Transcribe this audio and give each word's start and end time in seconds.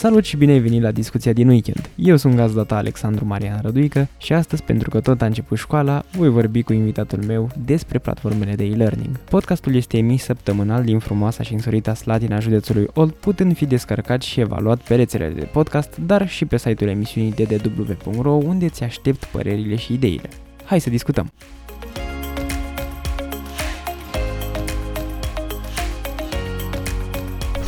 Salut 0.00 0.24
și 0.24 0.36
bine 0.36 0.52
ai 0.52 0.58
venit 0.58 0.82
la 0.82 0.90
discuția 0.90 1.32
din 1.32 1.48
weekend. 1.48 1.90
Eu 1.94 2.16
sunt 2.16 2.34
gazda 2.34 2.64
ta 2.64 2.76
Alexandru 2.76 3.24
Marian 3.24 3.60
Răduică 3.62 4.08
și 4.18 4.32
astăzi, 4.32 4.62
pentru 4.62 4.90
că 4.90 5.00
tot 5.00 5.22
a 5.22 5.26
început 5.26 5.58
școala, 5.58 6.02
voi 6.12 6.28
vorbi 6.28 6.62
cu 6.62 6.72
invitatul 6.72 7.22
meu 7.26 7.48
despre 7.64 7.98
platformele 7.98 8.54
de 8.54 8.64
e-learning. 8.64 9.18
Podcastul 9.18 9.74
este 9.74 9.96
emis 9.96 10.22
săptămânal 10.22 10.84
din 10.84 10.98
frumoasa 10.98 11.42
și 11.42 11.52
însorita 11.52 11.94
Slatina 11.94 12.38
județului 12.38 12.86
Olt, 12.94 13.14
putând 13.14 13.56
fi 13.56 13.66
descărcat 13.66 14.22
și 14.22 14.40
evaluat 14.40 14.80
pe 14.80 14.94
rețelele 14.94 15.34
de 15.34 15.44
podcast, 15.44 15.96
dar 16.06 16.28
și 16.28 16.44
pe 16.44 16.58
site-ul 16.58 16.90
emisiunii 16.90 17.30
ddw.ro, 17.30 18.32
unde 18.32 18.68
ți 18.68 18.82
aștept 18.82 19.24
părerile 19.24 19.76
și 19.76 19.92
ideile. 19.92 20.28
Hai 20.64 20.80
să 20.80 20.90
discutăm! 20.90 21.32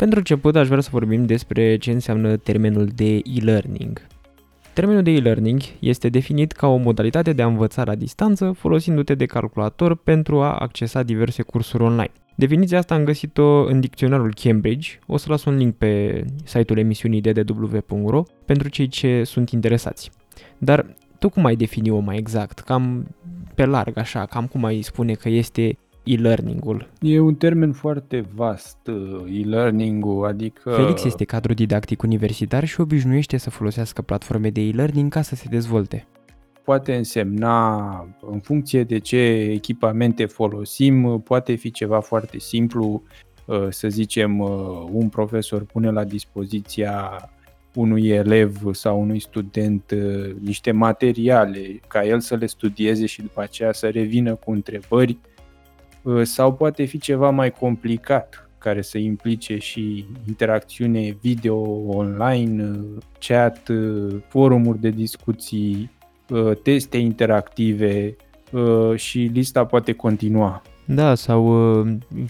Pentru 0.03 0.21
început 0.21 0.55
aș 0.55 0.67
vrea 0.67 0.81
să 0.81 0.89
vorbim 0.91 1.25
despre 1.25 1.77
ce 1.77 1.91
înseamnă 1.91 2.37
termenul 2.37 2.87
de 2.95 3.15
e-learning. 3.15 4.01
Termenul 4.73 5.03
de 5.03 5.11
e-learning 5.11 5.61
este 5.79 6.09
definit 6.09 6.51
ca 6.51 6.67
o 6.67 6.75
modalitate 6.75 7.33
de 7.33 7.41
a 7.41 7.45
învăța 7.45 7.83
la 7.83 7.95
distanță 7.95 8.51
folosindu-te 8.51 9.15
de 9.15 9.25
calculator 9.25 9.95
pentru 9.95 10.41
a 10.41 10.55
accesa 10.55 11.03
diverse 11.03 11.41
cursuri 11.41 11.83
online. 11.83 12.11
Definiția 12.35 12.77
asta 12.77 12.95
am 12.95 13.03
găsit-o 13.03 13.65
în 13.65 13.79
dicționarul 13.79 14.33
Cambridge, 14.41 14.89
o 15.07 15.17
să 15.17 15.25
las 15.29 15.45
un 15.45 15.57
link 15.57 15.75
pe 15.75 16.23
site-ul 16.43 16.79
emisiunii 16.79 17.21
ddw.ro 17.21 18.23
pentru 18.45 18.69
cei 18.69 18.87
ce 18.87 19.23
sunt 19.23 19.49
interesați. 19.49 20.11
Dar 20.57 20.85
tu 21.19 21.29
cum 21.29 21.45
ai 21.45 21.55
defini-o 21.55 21.99
mai 21.99 22.17
exact? 22.17 22.59
Cam 22.59 23.07
pe 23.55 23.65
larg 23.65 23.97
așa, 23.97 24.25
cam 24.25 24.47
cum 24.47 24.63
ai 24.63 24.81
spune 24.81 25.13
că 25.13 25.29
este 25.29 25.77
e-learning-ul? 26.03 26.89
E 27.01 27.19
un 27.19 27.35
termen 27.35 27.71
foarte 27.71 28.25
vast, 28.35 28.77
uh, 28.87 29.39
e-learning-ul, 29.39 30.25
adică... 30.25 30.69
Felix 30.69 31.03
este 31.03 31.23
cadru 31.23 31.53
didactic 31.53 32.01
universitar 32.01 32.65
și 32.65 32.81
obișnuiește 32.81 33.37
să 33.37 33.49
folosească 33.49 34.01
platforme 34.01 34.49
de 34.49 34.61
e-learning 34.61 35.11
ca 35.11 35.21
să 35.21 35.35
se 35.35 35.45
dezvolte. 35.49 36.07
Poate 36.63 36.95
însemna, 36.95 37.89
în 38.31 38.39
funcție 38.39 38.83
de 38.83 38.97
ce 38.97 39.17
echipamente 39.51 40.25
folosim, 40.25 41.21
poate 41.25 41.55
fi 41.55 41.71
ceva 41.71 41.99
foarte 41.99 42.39
simplu, 42.39 43.03
uh, 43.45 43.67
să 43.69 43.87
zicem, 43.87 44.39
uh, 44.39 44.49
un 44.91 45.09
profesor 45.09 45.63
pune 45.63 45.91
la 45.91 46.03
dispoziția 46.03 47.29
unui 47.73 48.07
elev 48.07 48.73
sau 48.73 49.01
unui 49.01 49.19
student 49.19 49.95
niște 50.39 50.71
materiale 50.71 51.79
ca 51.87 52.05
el 52.05 52.19
să 52.19 52.35
le 52.35 52.45
studieze 52.45 53.05
și 53.05 53.21
după 53.21 53.41
aceea 53.41 53.71
să 53.71 53.89
revină 53.89 54.35
cu 54.35 54.51
întrebări 54.51 55.11
Uh, 55.11 55.32
sau 56.23 56.53
poate 56.53 56.83
fi 56.83 56.97
ceva 56.97 57.29
mai 57.29 57.51
complicat 57.51 58.49
care 58.57 58.81
să 58.81 58.97
implice 58.97 59.57
și 59.57 60.05
interacțiune 60.27 61.17
video 61.21 61.57
online, 61.87 62.63
uh, 62.63 62.79
chat, 63.19 63.67
uh, 63.67 64.15
forumuri 64.27 64.79
de 64.79 64.89
discuții, 64.89 65.91
teste 66.63 66.97
interactive 66.97 68.15
și 68.95 69.29
lista 69.33 69.65
poate 69.65 69.91
continua. 69.93 70.61
Da, 70.85 71.15
sau 71.15 71.53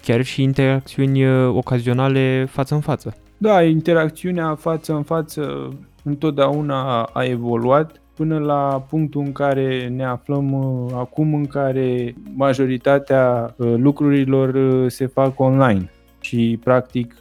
chiar 0.01 0.21
și 0.21 0.41
interacțiuni 0.41 1.47
ocazionale 1.47 2.45
față 2.49 2.73
în 2.73 2.79
față. 2.79 3.16
Da, 3.38 3.63
interacțiunea 3.63 4.55
față 4.55 4.94
în 4.94 5.03
față 5.03 5.73
întotdeauna 6.03 7.03
a 7.03 7.23
evoluat 7.23 8.01
până 8.16 8.39
la 8.39 8.86
punctul 8.89 9.22
în 9.22 9.31
care 9.31 9.88
ne 9.88 10.06
aflăm 10.06 10.52
uh, 10.52 10.92
acum, 10.95 11.33
în 11.33 11.45
care 11.45 12.16
majoritatea 12.36 13.56
uh, 13.58 13.73
lucrurilor 13.78 14.53
uh, 14.53 14.92
se 14.92 15.06
fac 15.06 15.39
online. 15.39 15.89
Și 16.19 16.59
practic 16.63 17.18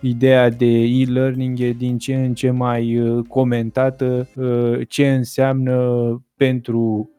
ideea 0.00 0.50
de 0.50 0.66
e-learning 0.66 1.60
e 1.60 1.70
din 1.70 1.98
ce 1.98 2.14
în 2.14 2.34
ce 2.34 2.50
mai 2.50 3.02
comentată, 3.28 4.28
ce 4.88 5.12
înseamnă 5.14 5.76
pentru 6.36 7.10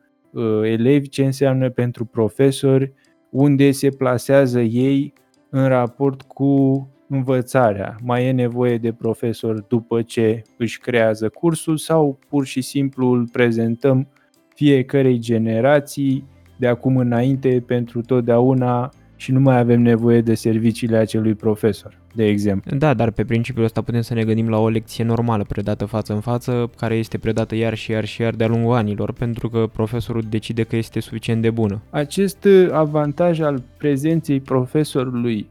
elevi, 0.64 1.10
ce 1.10 1.26
înseamnă 1.26 1.70
pentru 1.70 2.06
profesori, 2.06 2.94
unde 3.30 3.72
se 3.72 3.90
plasează 3.90 4.60
ei 4.60 5.14
în 5.50 5.68
raport 5.68 6.22
cu 6.22 6.88
învățarea. 7.14 7.96
Mai 8.04 8.26
e 8.26 8.32
nevoie 8.32 8.78
de 8.78 8.92
profesor 8.92 9.62
după 9.62 10.02
ce 10.02 10.42
își 10.58 10.80
creează 10.80 11.30
cursul 11.30 11.78
sau 11.78 12.20
pur 12.30 12.46
și 12.46 12.62
simplu 12.62 13.08
îl 13.08 13.28
prezentăm 13.32 14.08
fiecarei 14.56 15.20
generații 15.20 16.28
de 16.58 16.68
acum 16.68 16.98
înainte 16.98 17.64
pentru 17.68 18.02
totdeauna 18.02 18.92
și 19.16 19.32
nu 19.32 19.40
mai 19.40 19.58
avem 19.60 19.82
nevoie 19.82 20.22
de 20.22 20.34
serviciile 20.34 20.98
acelui 20.98 21.34
profesor, 21.34 21.98
de 22.14 22.26
exemplu. 22.26 22.78
Da, 22.78 22.94
dar 22.94 23.12
pe 23.12 23.26
principiul 23.26 23.66
ăsta 23.66 23.82
putem 23.82 24.02
să 24.02 24.14
ne 24.14 24.24
gândim 24.24 24.50
la 24.50 24.58
o 24.58 24.70
lecție 24.70 25.04
normală 25.04 25.44
predată 25.48 25.86
față 25.86 26.14
în 26.14 26.20
față, 26.20 26.70
care 26.78 26.96
este 26.96 27.18
predată 27.18 27.56
iar 27.56 27.74
și 27.74 27.92
iar 27.92 28.06
și 28.06 28.22
iar 28.22 28.34
de-a 28.34 28.48
lungul 28.48 28.76
anilor, 28.76 29.14
pentru 29.14 29.50
că 29.50 29.70
profesorul 29.74 30.24
decide 30.30 30.64
că 30.64 30.76
este 30.76 31.00
suficient 31.00 31.42
de 31.42 31.50
bună. 31.50 31.82
Acest 31.90 32.48
avantaj 32.72 33.40
al 33.40 33.64
prezenței 33.78 34.40
profesorului 34.40 35.48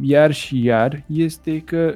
iar 0.00 0.32
și 0.32 0.62
iar 0.62 1.04
este 1.06 1.60
că 1.60 1.94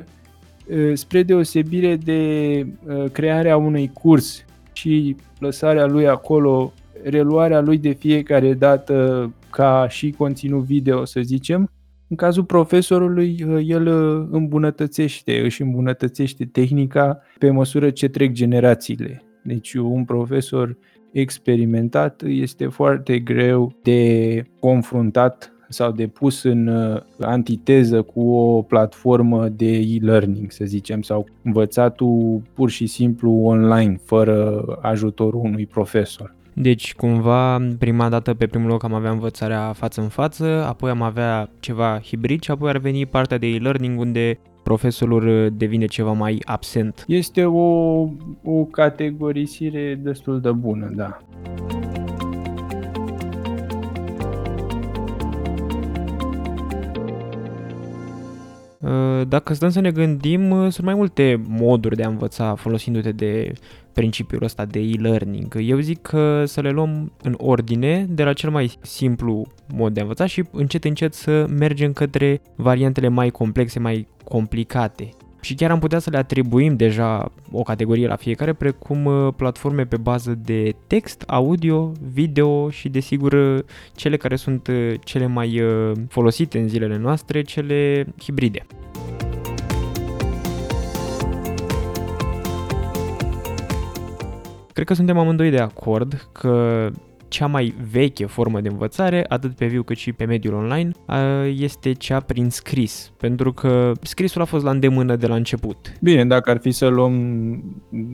spre 0.93 1.23
deosebire 1.23 1.97
de 1.97 2.67
crearea 3.13 3.57
unui 3.57 3.91
curs 3.93 4.45
și 4.73 5.17
lăsarea 5.39 5.87
lui 5.87 6.07
acolo, 6.07 6.73
reluarea 7.03 7.61
lui 7.61 7.79
de 7.79 7.91
fiecare 7.91 8.55
dată 8.55 9.33
ca 9.51 9.87
și 9.89 10.11
conținut 10.11 10.65
video, 10.65 11.05
să 11.05 11.21
zicem, 11.21 11.69
în 12.09 12.17
cazul 12.17 12.45
profesorului, 12.45 13.45
el 13.67 13.87
îmbunătățește, 14.31 15.41
își 15.41 15.63
îmbunătățește 15.63 16.45
tehnica 16.45 17.21
pe 17.39 17.51
măsură 17.51 17.91
ce 17.91 18.09
trec 18.09 18.33
generațiile. 18.33 19.23
Deci 19.45 19.75
un 19.75 20.05
profesor 20.05 20.77
experimentat 21.13 22.23
este 22.27 22.67
foarte 22.67 23.19
greu 23.19 23.79
de 23.83 24.43
confruntat 24.61 25.53
sau 25.69 25.91
de 25.91 26.07
pus 26.07 26.43
în 26.43 26.67
uh, 26.67 27.01
antiteză 27.21 28.03
cu 28.03 28.31
o 28.31 28.63
platformă 28.63 29.49
de 29.49 29.71
e-learning, 29.77 30.51
să 30.51 30.65
zicem, 30.65 31.03
sau 31.03 31.27
învățatul 31.43 32.43
pur 32.55 32.71
și 32.71 32.87
simplu 32.87 33.31
online, 33.31 33.97
fără 34.05 34.65
ajutorul 34.83 35.41
unui 35.45 35.67
profesor. 35.67 36.35
Deci, 36.57 36.95
cumva, 36.95 37.59
prima 37.79 38.09
dată, 38.09 38.35
pe 38.35 38.47
primul 38.47 38.69
loc 38.69 38.85
am 38.85 38.95
avea 38.95 39.11
învățarea 39.11 39.73
față 39.73 40.01
în 40.01 40.09
față, 40.09 40.45
apoi 40.45 40.91
am 40.91 41.03
avea 41.03 41.51
ceva 41.61 42.01
hibrid 42.05 42.43
și 42.43 42.51
apoi 42.51 42.69
ar 42.69 42.79
veni 42.79 43.07
partea 43.07 43.39
de 43.39 43.47
e-learning 43.47 44.01
unde 44.01 44.39
profesorul 44.63 45.51
devine 45.57 45.85
ceva 45.85 46.13
mai 46.13 46.39
absent. 46.45 47.05
Este 47.07 47.45
o, 47.45 48.01
o 48.43 48.65
categorisire 48.71 50.01
destul 50.03 50.41
de 50.41 50.51
bună, 50.51 50.91
da. 50.95 51.19
Dacă 59.29 59.55
stăm 59.55 59.71
să 59.71 59.81
ne 59.81 59.91
gândim, 59.91 60.51
uh, 60.51 60.73
sunt 60.73 60.87
mai 60.87 60.95
multe 60.95 61.43
moduri 61.49 61.97
de 61.97 62.03
a 62.03 62.09
învăța 62.09 62.55
folosindu-te 62.55 63.13
de 63.13 63.53
principiul 63.93 64.43
ăsta 64.43 64.65
de 64.65 64.81
e-learning. 64.81 65.57
Eu 65.61 65.79
zic 65.79 66.03
că 66.03 66.45
să 66.45 66.61
le 66.61 66.71
luăm 66.71 67.13
în 67.23 67.35
ordine 67.37 68.07
de 68.09 68.25
la 68.25 68.33
cel 68.33 68.51
mai 68.51 68.73
simplu 68.81 69.47
mod 69.75 69.95
de 69.95 70.01
a 70.01 70.03
învăța 70.03 70.27
și 70.27 70.45
încet 70.51 70.85
încet 70.85 71.15
să 71.15 71.47
mergem 71.49 71.93
către 71.93 72.41
variantele 72.55 73.09
mai 73.09 73.31
complexe, 73.31 73.79
mai 73.79 74.07
complicate. 74.25 75.09
Și 75.45 75.55
chiar 75.55 75.71
am 75.71 75.79
putea 75.79 75.99
să 75.99 76.11
le 76.11 76.17
atribuim 76.17 76.77
deja 76.77 77.33
o 77.53 77.63
categorie 77.63 78.07
la 78.07 78.17
fiecare, 78.17 78.53
precum 78.53 79.05
uh, 79.05 79.29
platforme 79.37 79.85
pe 79.85 79.97
bază 79.97 80.39
de 80.45 80.75
text, 80.87 81.23
audio, 81.27 81.93
video 82.13 82.71
și 82.71 82.89
desigur 82.89 83.65
cele 83.95 84.17
care 84.17 84.37
sunt 84.37 84.69
cele 85.01 85.27
mai 85.27 85.63
folosite 86.09 86.59
în 86.59 86.69
zilele 86.69 86.97
noastre, 86.97 87.43
cele 87.43 88.07
hibride. 88.23 88.67
Cred 94.73 94.87
că 94.87 94.95
suntem 94.95 95.19
amândoi 95.19 95.51
de 95.51 95.59
acord 95.59 96.29
că 96.33 96.91
cea 97.29 97.47
mai 97.47 97.75
veche 97.91 98.27
formă 98.27 98.61
de 98.61 98.69
învățare, 98.69 99.25
atât 99.29 99.55
pe 99.55 99.67
viu 99.67 99.83
cât 99.83 99.97
și 99.97 100.13
pe 100.13 100.25
mediul 100.25 100.55
online, 100.55 100.91
este 101.57 101.93
cea 101.93 102.21
prin 102.21 102.51
scris, 102.51 103.13
pentru 103.17 103.53
că 103.53 103.93
scrisul 104.03 104.41
a 104.41 104.45
fost 104.45 104.65
la 104.65 104.71
îndemână 104.71 105.17
de 105.17 105.27
la 105.27 105.35
început. 105.35 105.93
Bine, 106.01 106.25
dacă 106.25 106.51
ar 106.51 106.59
fi 106.59 106.71
să 106.71 106.87
luăm 106.87 107.13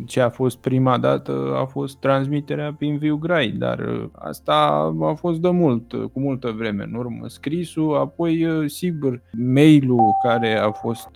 ce 0.06 0.20
a 0.20 0.28
fost 0.28 0.58
prima 0.58 0.98
dată, 0.98 1.56
a 1.60 1.64
fost 1.64 1.98
transmiterea 1.98 2.74
prin 2.78 2.98
viu 2.98 3.16
grai, 3.16 3.48
dar 3.48 4.10
asta 4.12 4.52
a 5.00 5.14
fost 5.14 5.40
de 5.40 5.50
mult, 5.50 5.92
cu 6.12 6.20
multă 6.20 6.54
vreme 6.56 6.82
în 6.82 6.94
urmă. 6.94 7.28
Scrisul, 7.28 7.96
apoi, 7.96 8.46
sigur, 8.66 9.22
mail-ul 9.32 10.10
care 10.22 10.58
a 10.58 10.70
fost 10.70 11.10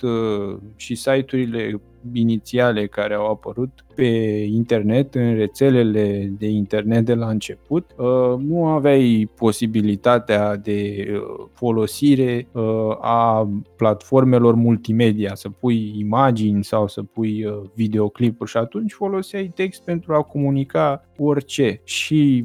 și 0.77 0.95
site-urile 0.95 1.81
inițiale 2.13 2.87
care 2.87 3.15
au 3.15 3.31
apărut 3.31 3.85
pe 3.95 4.07
internet, 4.51 5.15
în 5.15 5.35
rețelele 5.35 6.33
de 6.39 6.47
internet 6.47 7.05
de 7.05 7.15
la 7.15 7.29
început, 7.29 7.91
uh, 7.97 8.39
nu 8.39 8.67
aveai 8.67 9.31
posibilitatea 9.37 10.57
de 10.57 11.07
uh, 11.11 11.47
folosire 11.53 12.49
uh, 12.53 12.63
a 13.01 13.49
platformelor 13.77 14.55
multimedia, 14.55 15.35
să 15.35 15.49
pui 15.49 15.95
imagini 15.99 16.65
sau 16.65 16.89
să 16.89 17.03
pui 17.03 17.45
videoclipuri 17.75 18.51
și 18.51 18.57
atunci 18.57 18.93
foloseai 18.93 19.53
text 19.55 19.83
pentru 19.83 20.15
a 20.15 20.23
comunica 20.23 21.05
orice. 21.19 21.81
Și 21.85 22.45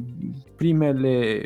primele 0.56 1.40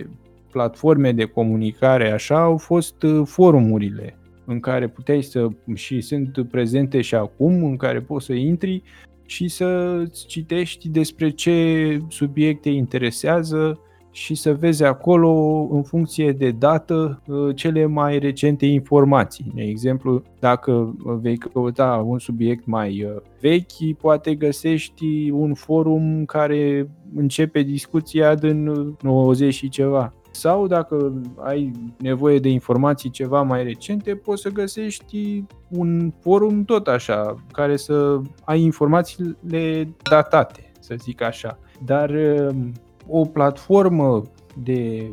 platforme 0.50 1.12
de 1.12 1.24
comunicare 1.24 2.10
așa 2.10 2.42
au 2.42 2.56
fost 2.56 2.94
forumurile 3.24 4.18
în 4.44 4.60
care 4.60 4.88
puteai 4.88 5.22
să, 5.22 5.48
și 5.74 6.00
sunt 6.00 6.46
prezente 6.50 7.00
și 7.00 7.14
acum, 7.14 7.64
în 7.64 7.76
care 7.76 8.00
poți 8.00 8.26
să 8.26 8.32
intri 8.32 8.82
și 9.26 9.48
să 9.48 10.02
citești 10.26 10.88
despre 10.88 11.30
ce 11.30 11.98
subiecte 12.08 12.68
interesează 12.68 13.78
și 14.14 14.34
să 14.34 14.54
vezi 14.54 14.84
acolo, 14.84 15.32
în 15.70 15.82
funcție 15.82 16.32
de 16.32 16.50
dată, 16.50 17.22
cele 17.54 17.86
mai 17.86 18.18
recente 18.18 18.66
informații. 18.66 19.52
De 19.54 19.62
exemplu, 19.62 20.22
dacă 20.38 20.94
vei 21.20 21.36
căuta 21.36 22.04
un 22.06 22.18
subiect 22.18 22.66
mai 22.66 23.04
uh, 23.04 23.20
vechi, 23.40 23.96
poate 24.00 24.34
găsești 24.34 25.30
un 25.30 25.54
forum 25.54 26.24
care 26.24 26.90
începe 27.14 27.62
discuția 27.62 28.34
din 28.34 28.70
90 29.02 29.54
și 29.54 29.68
ceva 29.68 30.12
sau 30.34 30.66
dacă 30.66 31.22
ai 31.36 31.70
nevoie 31.98 32.38
de 32.38 32.48
informații 32.48 33.10
ceva 33.10 33.42
mai 33.42 33.62
recente, 33.62 34.14
poți 34.14 34.42
să 34.42 34.48
găsești 34.48 35.44
un 35.68 36.12
forum 36.20 36.64
tot 36.64 36.86
așa, 36.86 37.34
care 37.52 37.76
să 37.76 38.20
ai 38.44 38.60
informațiile 38.60 39.94
datate, 40.02 40.72
să 40.80 40.94
zic 40.98 41.22
așa. 41.22 41.58
Dar 41.84 42.10
um, 42.10 42.72
o 43.08 43.24
platformă 43.24 44.22
de 44.62 45.10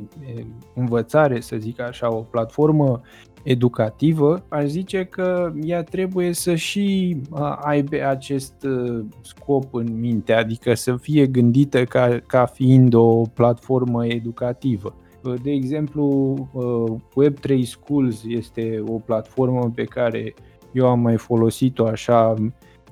învățare, 0.76 1.40
să 1.40 1.56
zic 1.60 1.82
așa, 1.82 2.14
o 2.14 2.22
platformă 2.22 3.02
educativă, 3.44 4.46
aș 4.48 4.66
zice 4.66 5.04
că 5.04 5.54
ea 5.64 5.84
trebuie 5.84 6.34
să 6.34 6.56
și 6.56 7.18
aibă 7.62 8.08
acest 8.08 8.64
uh, 8.64 9.06
scop 9.22 9.74
în 9.74 10.00
minte, 10.00 10.34
adică 10.34 10.74
să 10.74 10.96
fie 10.96 11.28
gândită 11.28 11.84
ca, 11.84 12.20
ca 12.28 12.46
fiind 12.46 12.94
o 12.94 13.22
platformă 13.22 14.06
educativă. 14.06 14.96
De 15.44 15.52
exemplu, 15.52 16.36
uh, 16.54 17.26
Web3 17.26 17.62
Schools 17.64 18.24
este 18.28 18.84
o 18.88 19.00
platformă 19.00 19.72
pe 19.76 19.84
care 19.84 20.34
eu 20.72 20.88
am 20.88 21.00
mai 21.00 21.18
folosit-o 21.18 21.86
așa 21.86 22.34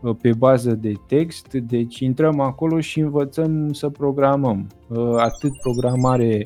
uh, 0.01 0.15
pe 0.21 0.31
bază 0.37 0.75
de 0.75 0.93
text, 1.07 1.53
deci 1.53 1.99
intrăm 1.99 2.39
acolo 2.39 2.79
și 2.79 2.99
învățăm 2.99 3.73
să 3.73 3.89
programăm, 3.89 4.67
uh, 4.87 5.15
atât 5.17 5.51
programare 5.61 6.45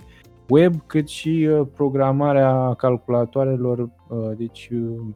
web 0.50 0.74
cât 0.88 1.08
și 1.08 1.50
programarea 1.76 2.74
calculatoarelor, 2.74 3.90
deci 4.38 4.70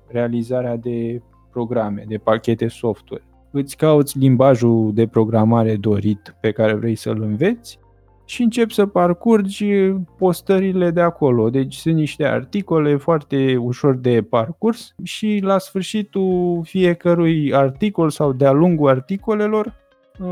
realizarea 0.07 0.75
de 0.75 1.21
programe, 1.51 2.03
de 2.07 2.17
pachete 2.17 2.67
software. 2.67 3.23
Îți 3.51 3.77
cauți 3.77 4.17
limbajul 4.17 4.91
de 4.93 5.07
programare 5.07 5.75
dorit 5.75 6.35
pe 6.41 6.51
care 6.51 6.73
vrei 6.73 6.95
să-l 6.95 7.21
înveți 7.21 7.79
și 8.29 8.41
începi 8.41 8.73
să 8.73 8.85
parcurgi 8.85 9.73
postările 10.17 10.91
de 10.91 11.01
acolo. 11.01 11.49
Deci 11.49 11.75
sunt 11.75 11.95
niște 11.95 12.25
articole 12.25 12.95
foarte 12.95 13.55
ușor 13.55 13.95
de 13.95 14.21
parcurs 14.21 14.95
și 15.03 15.39
la 15.43 15.57
sfârșitul 15.57 16.61
fiecărui 16.63 17.53
articol 17.53 18.09
sau 18.09 18.33
de-a 18.33 18.51
lungul 18.51 18.89
articolelor 18.89 19.73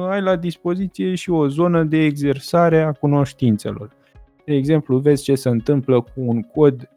ai 0.09 0.21
la 0.21 0.35
dispoziție 0.35 1.15
și 1.15 1.29
o 1.29 1.47
zonă 1.47 1.83
de 1.83 1.97
exersare 1.97 2.81
a 2.81 2.91
cunoștințelor. 2.91 3.89
De 4.45 4.53
exemplu, 4.53 4.97
vezi 4.97 5.23
ce 5.23 5.35
se 5.35 5.49
întâmplă 5.49 6.01
cu 6.01 6.11
un 6.15 6.41
cod, 6.41 6.89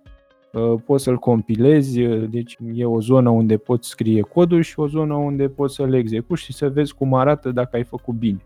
poți 0.85 1.05
să-l 1.05 1.17
compilezi, 1.17 2.01
deci 2.31 2.57
e 2.75 2.85
o 2.85 3.01
zonă 3.01 3.31
unde 3.31 3.57
poți 3.57 3.89
scrie 3.89 4.21
codul 4.21 4.63
și 4.63 4.79
o 4.79 4.87
zonă 4.87 5.15
unde 5.15 5.49
poți 5.49 5.75
să-l 5.75 5.95
execuți 5.95 6.43
și 6.43 6.53
să 6.53 6.69
vezi 6.69 6.95
cum 6.95 7.15
arată 7.15 7.51
dacă 7.51 7.77
ai 7.77 7.85
făcut 7.85 8.15
bine. 8.15 8.43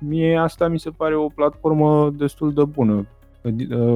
Mie 0.00 0.36
asta 0.36 0.68
mi 0.68 0.78
se 0.78 0.90
pare 0.90 1.16
o 1.16 1.28
platformă 1.28 2.14
destul 2.16 2.52
de 2.52 2.64
bună, 2.64 3.06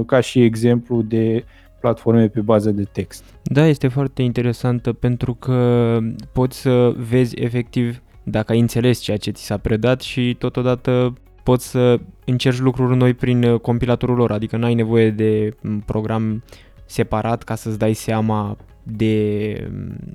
ca 0.07 0.21
și 0.21 0.43
exemplu 0.43 1.03
de 1.03 1.45
platforme 1.81 2.29
pe 2.29 2.41
bază 2.41 2.71
de 2.71 2.85
text. 2.93 3.25
Da, 3.43 3.67
este 3.67 3.89
foarte 3.89 4.23
interesantă 4.23 4.93
pentru 4.93 5.35
că 5.35 5.99
poți 6.33 6.61
să 6.61 6.95
vezi 7.09 7.41
efectiv 7.41 8.03
dacă 8.23 8.53
ai 8.53 8.59
înțeles 8.59 8.99
ceea 8.99 9.17
ce 9.17 9.31
ți 9.31 9.45
s-a 9.45 9.57
predat 9.57 10.01
și 10.01 10.37
totodată 10.39 11.13
poți 11.43 11.71
să 11.71 12.01
încerci 12.25 12.59
lucruri 12.59 12.97
noi 12.97 13.15
prin 13.15 13.57
compilatorul 13.57 14.17
lor, 14.17 14.31
adică 14.33 14.57
nu 14.57 14.65
ai 14.65 14.75
nevoie 14.75 15.11
de 15.11 15.57
program 15.85 16.43
separat 16.87 17.43
ca 17.43 17.55
să-ți 17.55 17.79
dai 17.79 17.93
seama 17.93 18.57
de, 18.85 19.53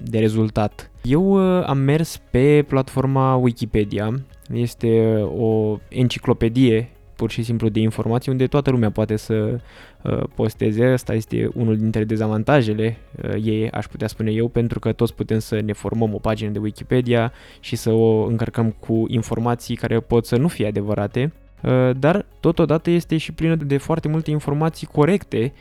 de 0.04 0.20
rezultat. 0.20 0.92
Eu 1.04 1.36
am 1.66 1.78
mers 1.78 2.22
pe 2.32 2.66
platforma 2.68 3.36
Wikipedia 3.36 4.20
este 4.54 5.22
o 5.38 5.78
enciclopedie 5.90 6.90
pur 7.20 7.32
și 7.32 7.44
simplu 7.44 7.70
de 7.70 7.80
informații 7.80 8.32
unde 8.32 8.48
toată 8.48 8.70
lumea 8.70 8.92
poate 8.92 9.16
să 9.16 9.60
uh, 10.02 10.24
posteze. 10.36 10.86
Asta 10.86 11.14
este 11.14 11.50
unul 11.54 11.78
dintre 11.78 12.04
dezavantajele 12.04 12.98
uh, 13.24 13.44
ei, 13.44 13.70
aș 13.72 13.86
putea 13.86 14.08
spune 14.08 14.32
eu, 14.32 14.48
pentru 14.48 14.80
că 14.80 14.92
toți 14.92 15.14
putem 15.16 15.40
să 15.40 15.60
ne 15.60 15.74
formăm 15.74 16.14
o 16.14 16.18
pagină 16.18 16.50
de 16.50 16.60
Wikipedia 16.60 17.32
și 17.60 17.76
să 17.76 17.92
o 17.92 18.26
încărcăm 18.26 18.76
cu 18.80 19.06
informații 19.08 19.76
care 19.76 20.00
pot 20.00 20.26
să 20.26 20.36
nu 20.38 20.48
fie 20.48 20.68
adevărate. 20.68 21.34
Uh, 21.64 21.90
dar 22.00 22.26
totodată 22.40 22.90
este 22.90 23.18
și 23.18 23.32
plină 23.32 23.56
de 23.56 23.78
foarte 23.78 24.08
multe 24.08 24.32
informații 24.32 24.88
corecte 24.88 25.54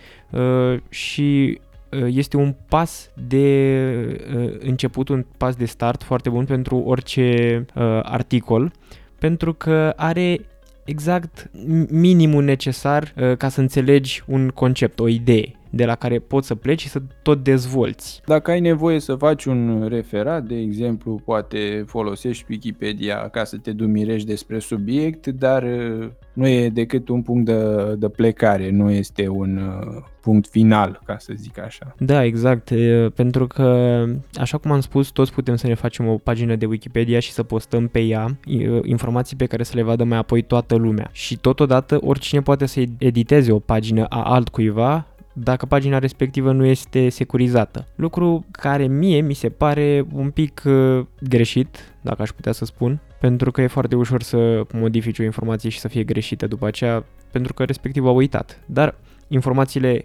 și 0.89 1.61
este 2.07 2.37
un 2.37 2.55
pas 2.69 3.11
de 3.29 4.59
început, 4.59 5.09
un 5.09 5.25
pas 5.37 5.57
de 5.57 5.65
start 5.65 6.03
foarte 6.03 6.31
bun 6.31 6.45
pentru 6.45 6.77
orice 6.77 7.65
articol, 8.03 8.73
pentru 9.19 9.53
că 9.53 9.93
are 9.97 10.41
exact 10.85 11.51
minimul 11.91 12.45
necesar 12.45 13.15
ca 13.39 13.49
să 13.49 13.61
înțelegi 13.61 14.23
un 14.27 14.49
concept, 14.49 15.01
o 15.01 15.09
idee 15.09 15.58
de 15.71 15.85
la 15.85 15.95
care 15.95 16.19
poți 16.19 16.47
să 16.47 16.55
pleci 16.55 16.81
și 16.81 16.89
să 16.89 17.03
tot 17.23 17.43
dezvolți. 17.45 18.23
Dacă 18.27 18.51
ai 18.51 18.61
nevoie 18.61 19.01
să 19.01 19.15
faci 19.15 19.45
un 19.45 19.87
referat, 19.89 20.45
de 20.45 20.57
exemplu, 20.57 21.21
poate 21.25 21.85
folosești 21.87 22.47
Wikipedia 22.49 23.29
ca 23.29 23.45
să 23.45 23.57
te 23.57 23.73
dumirești 23.73 24.29
despre 24.29 24.59
subiect, 24.59 25.27
dar 25.27 25.63
uh, 25.63 26.09
nu 26.33 26.47
e 26.47 26.69
decât 26.69 27.09
un 27.09 27.23
punct 27.23 27.45
de, 27.45 27.95
de 27.99 28.09
plecare, 28.09 28.71
nu 28.71 28.91
este 28.91 29.29
un 29.29 29.57
uh, 29.57 30.03
punct 30.21 30.49
final, 30.49 31.01
ca 31.05 31.19
să 31.19 31.33
zic 31.37 31.59
așa. 31.59 31.95
Da, 31.99 32.25
exact, 32.25 32.73
pentru 33.15 33.47
că, 33.47 34.05
așa 34.35 34.59
cum 34.59 34.71
am 34.71 34.81
spus, 34.81 35.09
toți 35.09 35.33
putem 35.33 35.57
să 35.57 35.67
ne 35.67 35.75
facem 35.75 36.09
o 36.09 36.15
pagină 36.17 36.57
de 36.57 36.67
Wikipedia 36.67 37.19
și 37.19 37.33
să 37.33 37.43
postăm 37.43 37.87
pe 37.87 38.01
ea 38.01 38.39
informații 38.83 39.37
pe 39.37 39.47
care 39.47 39.63
să 39.63 39.73
le 39.75 39.83
vadă 39.83 40.05
mai 40.05 40.19
apoi 40.19 40.43
toată 40.43 40.75
lumea. 40.75 41.09
Și 41.13 41.37
totodată, 41.37 41.99
oricine 42.01 42.43
poate 42.43 42.67
să 42.67 42.85
editeze 42.99 43.53
o 43.53 43.59
pagină 43.59 44.05
a 44.05 44.23
altcuiva 44.23 45.07
dacă 45.43 45.67
pagina 45.67 45.99
respectivă 45.99 46.53
nu 46.53 46.65
este 46.65 47.09
securizată. 47.09 47.87
Lucru 47.95 48.45
care 48.51 48.87
mie 48.87 49.21
mi 49.21 49.35
se 49.35 49.49
pare 49.49 50.05
un 50.13 50.31
pic 50.31 50.63
uh, 50.67 51.07
greșit, 51.21 51.97
dacă 52.01 52.23
aș 52.23 52.31
putea 52.31 52.53
să 52.53 52.65
spun, 52.65 53.01
pentru 53.21 53.51
că 53.51 53.61
e 53.61 53.67
foarte 53.67 53.97
ușor 53.97 54.23
să 54.23 54.63
modifici 54.73 55.19
o 55.19 55.23
informație 55.23 55.71
și 55.71 55.79
să 55.79 55.89
fie 55.89 56.05
greșită 56.05 56.47
după 56.47 56.67
aceea, 56.67 57.05
pentru 57.31 57.55
că 57.55 57.65
respectiv 57.65 58.07
a 58.07 58.11
uitat. 58.11 58.61
Dar 58.67 58.95
informațiile 59.29 60.05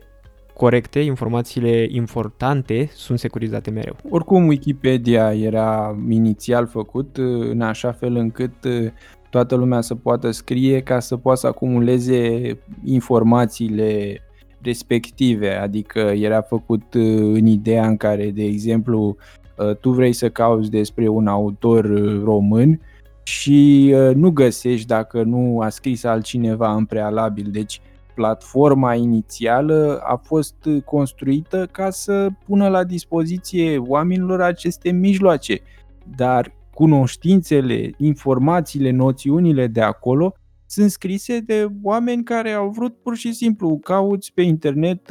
corecte, 0.54 1.00
informațiile 1.00 1.86
importante 1.90 2.90
sunt 2.94 3.20
securizate 3.20 3.70
mereu. 3.70 3.96
Oricum, 4.10 4.48
Wikipedia 4.48 5.34
era 5.34 5.98
inițial 6.10 6.68
făcut 6.68 7.18
uh, 7.18 7.50
în 7.50 7.62
așa 7.62 7.92
fel 7.92 8.16
încât 8.16 8.64
uh, 8.64 8.92
toată 9.30 9.56
lumea 9.56 9.82
să 9.82 9.96
poată 9.96 10.32
scrie 10.32 10.82
ca 10.82 11.00
să 11.00 11.18
poată 11.18 11.40
să 11.40 11.48
acumuleze 11.48 12.42
informațiile 12.84 14.22
respective, 14.64 15.56
adică 15.56 16.00
era 16.00 16.42
făcut 16.42 16.94
uh, 16.94 17.34
în 17.34 17.46
ideea 17.46 17.88
în 17.88 17.98
care, 17.98 18.32
de 18.32 18.44
exemplu, 18.44 19.16
uh, 19.58 19.76
tu 19.76 19.92
vrei 19.92 20.14
să 20.14 20.30
cauți 20.30 20.70
despre 20.70 21.08
un 21.08 21.28
autor 21.28 21.86
uh, 21.86 22.22
român 22.24 22.82
și 23.24 23.94
nu 24.16 24.32
găsești 24.32 24.88
dacă 24.88 25.24
nu 25.24 25.60
a 25.60 25.70
scris 25.70 26.04
altcineva 26.04 26.74
în 26.74 26.86
prealabil. 26.86 27.48
Deci 27.52 27.82
platforma 28.16 28.96
inițială 28.96 30.00
a 30.04 30.16
fost 30.16 30.56
construită 30.86 31.68
ca 31.72 31.90
să 31.90 32.30
pună 32.46 32.68
la 32.68 32.84
dispoziție 32.84 33.78
oamenilor 33.78 34.42
aceste 34.42 34.92
mijloace, 34.92 35.60
dar 36.16 36.54
cunoștințele, 36.74 37.92
informațiile, 37.98 38.92
noțiunile 38.92 39.68
de 39.68 39.82
acolo 39.82 40.34
sunt 40.74 40.92
scrise 40.92 41.40
de 41.40 41.68
oameni 41.82 42.24
care 42.24 42.52
au 42.52 42.70
vrut 42.70 43.02
pur 43.02 43.16
și 43.16 43.34
simplu, 43.34 43.78
cauți 43.78 44.34
pe 44.34 44.42
internet, 44.42 45.08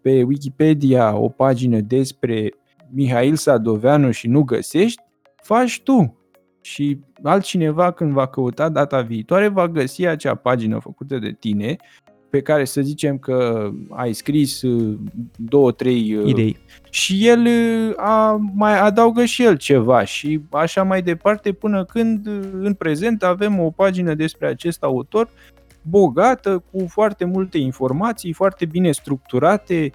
pe 0.00 0.22
Wikipedia, 0.22 1.16
o 1.16 1.28
pagină 1.28 1.80
despre 1.80 2.52
Mihail 2.90 3.36
Sadoveanu 3.36 4.10
și 4.10 4.28
nu 4.28 4.42
găsești, 4.42 5.02
faci 5.42 5.80
tu. 5.82 6.20
și 6.60 7.00
altcineva 7.22 7.92
când 7.92 8.12
va 8.12 8.26
căuta 8.26 8.68
data 8.68 9.00
viitoare 9.00 9.48
va 9.48 9.68
găsi 9.68 10.06
acea 10.06 10.34
pagină 10.34 10.78
făcută 10.78 11.18
de 11.18 11.32
tine 11.32 11.76
pe 12.30 12.40
care 12.40 12.64
să 12.64 12.80
zicem 12.80 13.18
că 13.18 13.70
ai 13.90 14.12
scris 14.12 14.62
uh, 14.62 14.98
două, 15.36 15.72
trei 15.72 16.14
uh, 16.14 16.28
idei 16.28 16.56
și 16.90 17.28
el 17.28 17.46
uh, 17.46 17.92
a, 17.96 18.50
mai 18.54 18.80
adaugă 18.80 19.24
și 19.24 19.42
el 19.42 19.56
ceva 19.56 20.04
și 20.04 20.40
așa 20.50 20.82
mai 20.82 21.02
departe 21.02 21.52
până 21.52 21.84
când 21.84 22.26
în 22.52 22.74
prezent 22.74 23.22
avem 23.22 23.60
o 23.60 23.70
pagină 23.70 24.14
despre 24.14 24.46
acest 24.46 24.82
autor 24.82 25.28
bogată 25.82 26.64
cu 26.70 26.86
foarte 26.88 27.24
multe 27.24 27.58
informații, 27.58 28.32
foarte 28.32 28.64
bine 28.64 28.92
structurate 28.92 29.90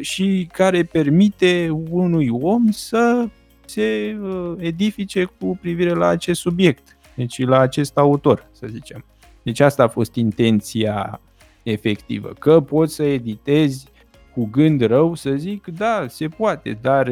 și 0.00 0.48
care 0.52 0.82
permite 0.82 1.68
unui 1.90 2.28
om 2.28 2.70
să 2.70 3.28
se 3.64 4.18
edifice 4.56 5.24
cu 5.24 5.58
privire 5.60 5.94
la 5.94 6.06
acest 6.06 6.40
subiect, 6.40 6.96
deci 7.14 7.46
la 7.46 7.58
acest 7.58 7.96
autor, 7.96 8.48
să 8.52 8.66
zicem. 8.70 9.04
Deci 9.42 9.60
asta 9.60 9.82
a 9.82 9.88
fost 9.88 10.14
intenția 10.14 11.20
efectivă. 11.62 12.28
Că 12.38 12.60
poți 12.60 12.94
să 12.94 13.02
editezi 13.02 13.88
cu 14.34 14.48
gând 14.50 14.80
rău, 14.80 15.14
să 15.14 15.30
zic, 15.30 15.66
da, 15.66 16.04
se 16.08 16.28
poate, 16.28 16.78
dar 16.80 17.06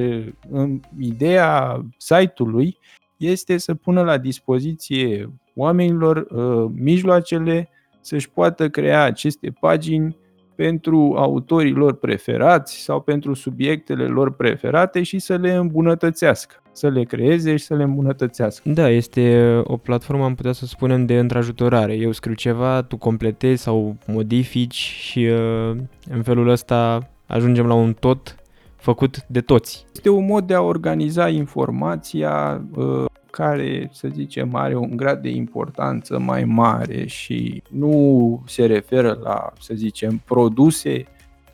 în 0.50 0.80
ideea 0.98 1.80
site-ului 1.96 2.78
este 3.16 3.56
să 3.56 3.74
pună 3.74 4.02
la 4.02 4.18
dispoziție 4.18 5.30
oamenilor 5.54 6.16
uh, 6.16 6.70
mijloacele 6.74 7.68
să-și 8.00 8.30
poată 8.30 8.68
crea 8.68 9.02
aceste 9.02 9.50
pagini 9.60 10.16
pentru 10.54 11.14
autorii 11.16 11.72
lor 11.72 11.94
preferați 11.96 12.76
sau 12.82 13.00
pentru 13.00 13.34
subiectele 13.34 14.06
lor 14.06 14.34
preferate 14.34 15.02
și 15.02 15.18
să 15.18 15.36
le 15.36 15.52
îmbunătățească, 15.52 16.62
să 16.78 16.88
le 16.88 17.02
creeze 17.02 17.56
și 17.56 17.64
să 17.64 17.74
le 17.74 17.82
îmbunătățească. 17.82 18.70
Da, 18.70 18.88
este 18.90 19.54
o 19.64 19.76
platformă, 19.76 20.24
am 20.24 20.34
putea 20.34 20.52
să 20.52 20.66
spunem, 20.66 21.06
de 21.06 21.18
întrajutorare. 21.18 21.94
Eu 21.94 22.12
scriu 22.12 22.34
ceva, 22.34 22.82
tu 22.82 22.96
completezi 22.96 23.62
sau 23.62 23.96
modifici 24.06 24.74
și 24.74 25.18
uh, 25.18 25.76
în 26.10 26.22
felul 26.22 26.48
ăsta 26.48 27.08
ajungem 27.26 27.66
la 27.66 27.74
un 27.74 27.92
tot 27.92 28.36
făcut 28.76 29.24
de 29.26 29.40
toți. 29.40 29.86
Este 29.92 30.08
un 30.08 30.26
mod 30.26 30.46
de 30.46 30.54
a 30.54 30.60
organiza 30.60 31.28
informația 31.28 32.62
uh, 32.74 33.04
care, 33.30 33.90
să 33.92 34.08
zicem, 34.12 34.54
are 34.54 34.76
un 34.76 34.96
grad 34.96 35.22
de 35.22 35.28
importanță 35.28 36.18
mai 36.18 36.44
mare 36.44 37.06
și 37.06 37.62
nu 37.70 38.42
se 38.46 38.66
referă 38.66 39.18
la, 39.22 39.52
să 39.60 39.74
zicem, 39.74 40.22
produse, 40.24 41.04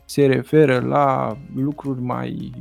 se 0.05 0.25
referă 0.25 0.79
la 0.79 1.37
lucruri 1.55 2.01
mai, 2.01 2.51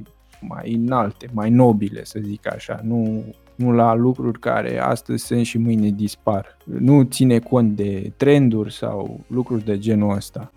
mai 0.48 0.72
înalte, 0.72 1.28
mai 1.32 1.50
nobile, 1.50 2.04
să 2.04 2.18
zic 2.22 2.52
așa, 2.52 2.80
nu, 2.82 3.24
nu 3.54 3.72
la 3.72 3.94
lucruri 3.94 4.38
care 4.38 4.78
astăzi 4.78 5.24
sunt 5.24 5.44
și 5.44 5.58
mâine 5.58 5.88
dispar. 5.88 6.56
Nu 6.64 7.02
ține 7.02 7.38
cont 7.38 7.76
de 7.76 8.12
trenduri 8.16 8.72
sau 8.72 9.20
lucruri 9.26 9.64
de 9.64 9.78
genul 9.78 10.14
ăsta. 10.14 10.52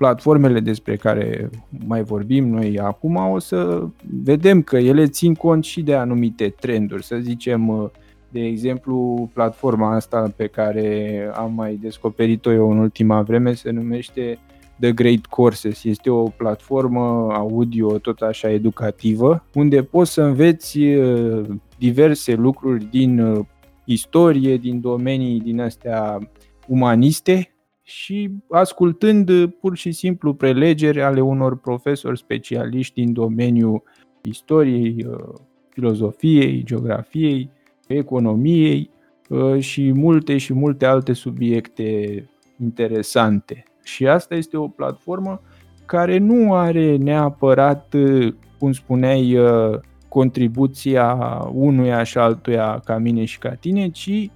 platformele 0.00 0.60
despre 0.60 0.96
care 0.96 1.50
mai 1.86 2.02
vorbim 2.02 2.48
noi 2.48 2.78
acum, 2.78 3.16
o 3.16 3.38
să 3.38 3.86
vedem 4.22 4.62
că 4.62 4.76
ele 4.76 5.06
țin 5.06 5.34
cont 5.34 5.64
și 5.64 5.82
de 5.82 5.94
anumite 5.94 6.54
trenduri. 6.60 7.04
Să 7.04 7.16
zicem, 7.16 7.92
de 8.30 8.44
exemplu, 8.44 9.28
platforma 9.32 9.94
asta 9.94 10.32
pe 10.36 10.46
care 10.46 11.30
am 11.34 11.52
mai 11.54 11.74
descoperit-o 11.74 12.52
eu 12.52 12.70
în 12.70 12.78
ultima 12.78 13.22
vreme 13.22 13.52
se 13.52 13.70
numește 13.70 14.38
The 14.80 14.92
Great 14.92 15.26
Courses. 15.26 15.84
Este 15.84 16.10
o 16.10 16.22
platformă 16.22 17.32
audio 17.32 17.98
tot 17.98 18.20
așa 18.20 18.50
educativă, 18.50 19.44
unde 19.54 19.82
poți 19.82 20.12
să 20.12 20.22
înveți 20.22 20.78
uh, 20.78 21.48
diverse 21.78 22.34
lucruri 22.34 22.84
din 22.84 23.20
uh, 23.20 23.46
istorie, 23.84 24.56
din 24.56 24.80
domenii 24.80 25.40
din 25.40 25.60
astea 25.60 26.18
umaniste, 26.66 27.54
și 27.90 28.30
ascultând 28.50 29.28
uh, 29.28 29.52
pur 29.60 29.76
și 29.76 29.92
simplu 29.92 30.34
prelegeri 30.34 31.02
ale 31.02 31.20
unor 31.20 31.58
profesori 31.58 32.18
specialiști 32.18 33.04
din 33.04 33.12
domeniul 33.12 33.82
istoriei, 34.22 35.06
uh, 35.08 35.34
filozofiei, 35.68 36.62
geografiei, 36.64 37.50
economiei 37.94 38.90
uh, 39.28 39.60
și 39.60 39.92
multe 39.92 40.38
și 40.38 40.52
multe 40.52 40.86
alte 40.86 41.12
subiecte 41.12 42.28
interesante. 42.60 43.62
Și 43.82 44.06
asta 44.06 44.34
este 44.34 44.56
o 44.56 44.68
platformă 44.68 45.40
care 45.86 46.18
nu 46.18 46.54
are 46.54 46.96
neapărat, 46.96 47.94
cum 48.58 48.72
spuneai, 48.72 49.38
contribuția 50.08 51.14
unuia 51.52 52.02
și 52.02 52.18
altuia 52.18 52.80
ca 52.84 52.98
mine 52.98 53.24
și 53.24 53.38
ca 53.38 53.54
tine, 53.54 53.88
ci 53.88 54.30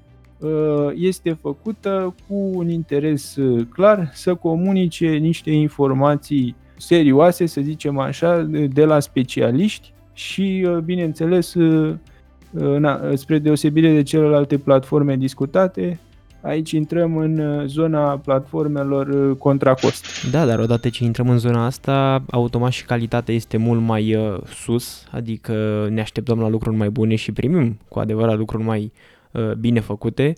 Uh, 0.44 0.92
este 0.94 1.32
făcută 1.32 2.14
cu 2.28 2.34
un 2.34 2.68
interes 2.70 3.36
uh, 3.36 3.66
clar 3.72 4.10
să 4.12 4.34
comunice 4.34 5.06
niște 5.06 5.50
informații 5.50 6.56
serioase, 6.76 7.46
să 7.46 7.60
zicem 7.60 7.98
așa, 7.98 8.42
de 8.72 8.84
la 8.84 9.00
specialiști 9.00 9.92
și, 10.12 10.66
uh, 10.68 10.78
bineînțeles, 12.54 13.00
spre 13.14 13.38
deosebire 13.38 13.92
de 13.92 14.02
celelalte 14.02 14.58
platforme 14.58 15.16
discutate, 15.16 15.98
aici 16.40 16.70
intrăm 16.70 17.16
în 17.16 17.64
zona 17.66 18.18
platformelor 18.18 19.36
contra 19.38 19.74
cost. 19.74 20.30
Da, 20.30 20.46
dar 20.46 20.58
odată 20.58 20.88
ce 20.88 21.04
intrăm 21.04 21.28
în 21.28 21.38
zona 21.38 21.64
asta, 21.64 22.24
automat 22.30 22.70
și 22.70 22.84
calitatea 22.84 23.34
este 23.34 23.56
mult 23.56 23.80
mai 23.80 24.18
sus, 24.64 25.06
adică 25.10 25.86
ne 25.90 26.00
așteptăm 26.00 26.40
la 26.40 26.48
lucruri 26.48 26.76
mai 26.76 26.90
bune 26.90 27.14
și 27.14 27.32
primim 27.32 27.78
cu 27.88 27.98
adevărat 27.98 28.36
lucruri 28.36 28.62
mai 28.62 28.92
Uh, 29.34 29.52
bine 29.52 29.80
făcute 29.80 30.34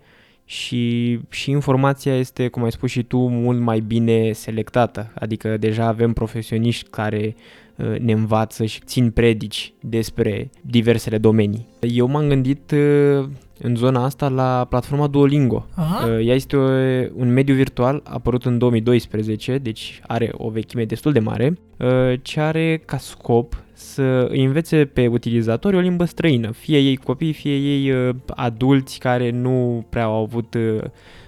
și, 0.49 1.19
și 1.29 1.51
informația 1.51 2.17
este, 2.17 2.49
cum 2.49 2.65
ai 2.65 2.73
spus 2.73 2.91
și 2.91 3.03
tu, 3.03 3.29
mult 3.29 3.61
mai 3.61 3.81
bine 3.81 4.33
selectată. 4.33 5.13
Adică 5.15 5.57
deja 5.57 5.87
avem 5.87 6.13
profesioniști 6.13 6.89
care 6.91 7.35
uh, 7.77 7.99
ne 7.99 8.13
învață 8.13 8.65
și 8.65 8.81
țin 8.85 9.11
predici 9.11 9.73
despre 9.81 10.51
diversele 10.61 11.19
domenii. 11.19 11.67
Eu 11.81 12.07
m-am 12.07 12.29
gândit 12.29 12.71
uh, 12.71 13.29
în 13.59 13.75
zona 13.75 14.05
asta 14.05 14.29
la 14.29 14.67
platforma 14.69 15.07
Duolingo. 15.07 15.67
Aha. 15.75 16.21
Ea 16.21 16.35
este 16.35 16.57
o, 16.57 16.69
un 17.15 17.33
mediu 17.33 17.55
virtual 17.55 18.03
apărut 18.05 18.45
în 18.45 18.59
2012, 18.59 19.59
deci 19.59 20.01
are 20.07 20.31
o 20.33 20.51
vechime 20.51 20.85
destul 20.85 21.13
de 21.13 21.19
mare, 21.19 21.59
ce 22.23 22.41
are 22.41 22.83
ca 22.85 22.99
scop 22.99 23.65
să 23.73 24.27
îi 24.31 24.45
învețe 24.45 24.85
pe 24.85 25.07
utilizatori 25.07 25.77
o 25.77 25.81
limbă 25.81 26.05
străină, 26.05 26.51
fie 26.51 26.79
ei 26.79 26.97
copii, 26.97 27.33
fie 27.33 27.57
ei 27.57 27.91
uh, 27.91 28.15
adulți 28.27 28.99
care 28.99 29.31
nu 29.31 29.87
prea 29.89 30.05
au 30.05 30.23
avut 30.23 30.55
uh, 30.55 30.83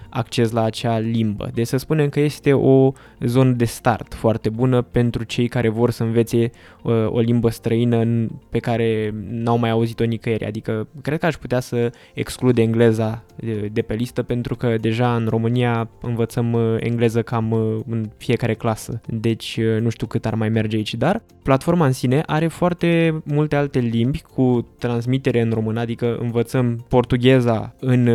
acces 0.09 0.51
la 0.51 0.63
acea 0.63 0.99
limbă. 0.99 1.49
Deci 1.53 1.67
să 1.67 1.77
spunem 1.77 2.09
că 2.09 2.19
este 2.19 2.53
o 2.53 2.91
zonă 3.19 3.51
de 3.51 3.65
start 3.65 4.13
foarte 4.13 4.49
bună 4.49 4.81
pentru 4.81 5.23
cei 5.23 5.47
care 5.47 5.69
vor 5.69 5.91
să 5.91 6.03
învețe 6.03 6.51
uh, 6.81 6.93
o 7.07 7.19
limbă 7.19 7.49
străină 7.49 8.27
pe 8.49 8.59
care 8.59 9.13
n-au 9.29 9.57
mai 9.57 9.69
auzit-o 9.69 10.03
nicăieri. 10.03 10.45
Adică 10.45 10.87
cred 11.01 11.19
că 11.19 11.25
aș 11.25 11.35
putea 11.35 11.59
să 11.59 11.91
exclud 12.13 12.57
engleza 12.57 13.23
de 13.71 13.81
pe 13.81 13.93
listă 13.93 14.23
pentru 14.23 14.55
că 14.55 14.75
deja 14.81 15.15
în 15.15 15.27
România 15.29 15.89
învățăm 16.01 16.53
uh, 16.53 16.75
engleză 16.79 17.21
cam 17.21 17.51
uh, 17.51 17.79
în 17.89 18.09
fiecare 18.17 18.53
clasă. 18.53 19.01
Deci 19.07 19.59
nu 19.59 19.89
știu 19.89 20.07
cât 20.07 20.25
ar 20.25 20.35
mai 20.35 20.49
merge 20.49 20.75
aici, 20.75 20.93
dar 20.93 21.21
platforma 21.43 21.85
în 21.85 21.91
sine 21.91 22.23
are 22.25 22.47
foarte 22.47 23.21
multe 23.23 23.55
alte 23.55 23.79
limbi 23.79 24.21
cu 24.33 24.67
transmitere 24.77 25.41
în 25.41 25.51
română, 25.53 25.79
adică 25.79 26.17
învățăm 26.19 26.85
portugheza 26.87 27.73
în 27.79 28.09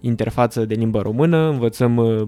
interfață 0.00 0.64
de 0.64 0.74
limbă 0.74 1.00
română 1.00 1.25
română, 1.26 1.50
învățăm 1.50 1.96
uh, 1.96 2.22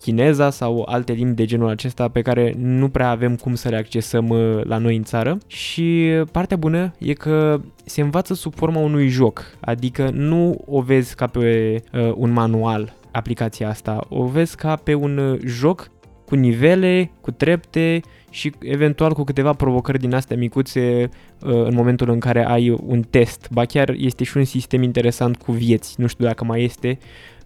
chineza 0.00 0.50
sau 0.50 0.84
alte 0.88 1.12
limbi 1.12 1.34
de 1.34 1.44
genul 1.44 1.68
acesta 1.68 2.08
pe 2.08 2.22
care 2.22 2.54
nu 2.56 2.88
prea 2.88 3.10
avem 3.10 3.36
cum 3.36 3.54
să 3.54 3.68
le 3.68 3.76
accesăm 3.76 4.28
uh, 4.28 4.60
la 4.64 4.78
noi 4.78 4.96
în 4.96 5.02
țară 5.02 5.38
și 5.46 6.10
partea 6.32 6.56
bună 6.56 6.92
e 6.98 7.12
că 7.12 7.60
se 7.84 8.00
învață 8.00 8.34
sub 8.34 8.54
forma 8.54 8.80
unui 8.80 9.08
joc, 9.08 9.44
adică 9.60 10.10
nu 10.12 10.62
o 10.66 10.80
vezi 10.80 11.14
ca 11.14 11.26
pe 11.26 11.82
uh, 11.92 12.12
un 12.14 12.30
manual 12.30 12.96
aplicația 13.12 13.68
asta, 13.68 14.06
o 14.08 14.24
vezi 14.24 14.56
ca 14.56 14.76
pe 14.76 14.94
un 14.94 15.38
joc 15.44 15.90
cu 16.24 16.34
nivele, 16.34 17.10
cu 17.20 17.30
trepte 17.30 18.00
și 18.30 18.52
eventual 18.60 19.12
cu 19.12 19.24
câteva 19.24 19.52
provocări 19.52 19.98
din 19.98 20.14
astea 20.14 20.36
micuțe 20.36 21.08
în 21.40 21.74
momentul 21.74 22.10
în 22.10 22.18
care 22.18 22.46
ai 22.46 22.70
un 22.86 23.02
test. 23.10 23.48
Ba 23.52 23.64
chiar 23.64 23.94
este 23.96 24.24
și 24.24 24.36
un 24.36 24.44
sistem 24.44 24.82
interesant 24.82 25.36
cu 25.36 25.52
vieți, 25.52 25.94
nu 26.00 26.06
știu 26.06 26.24
dacă 26.24 26.44
mai 26.44 26.64
este, 26.64 26.98
Uh, 26.98 27.37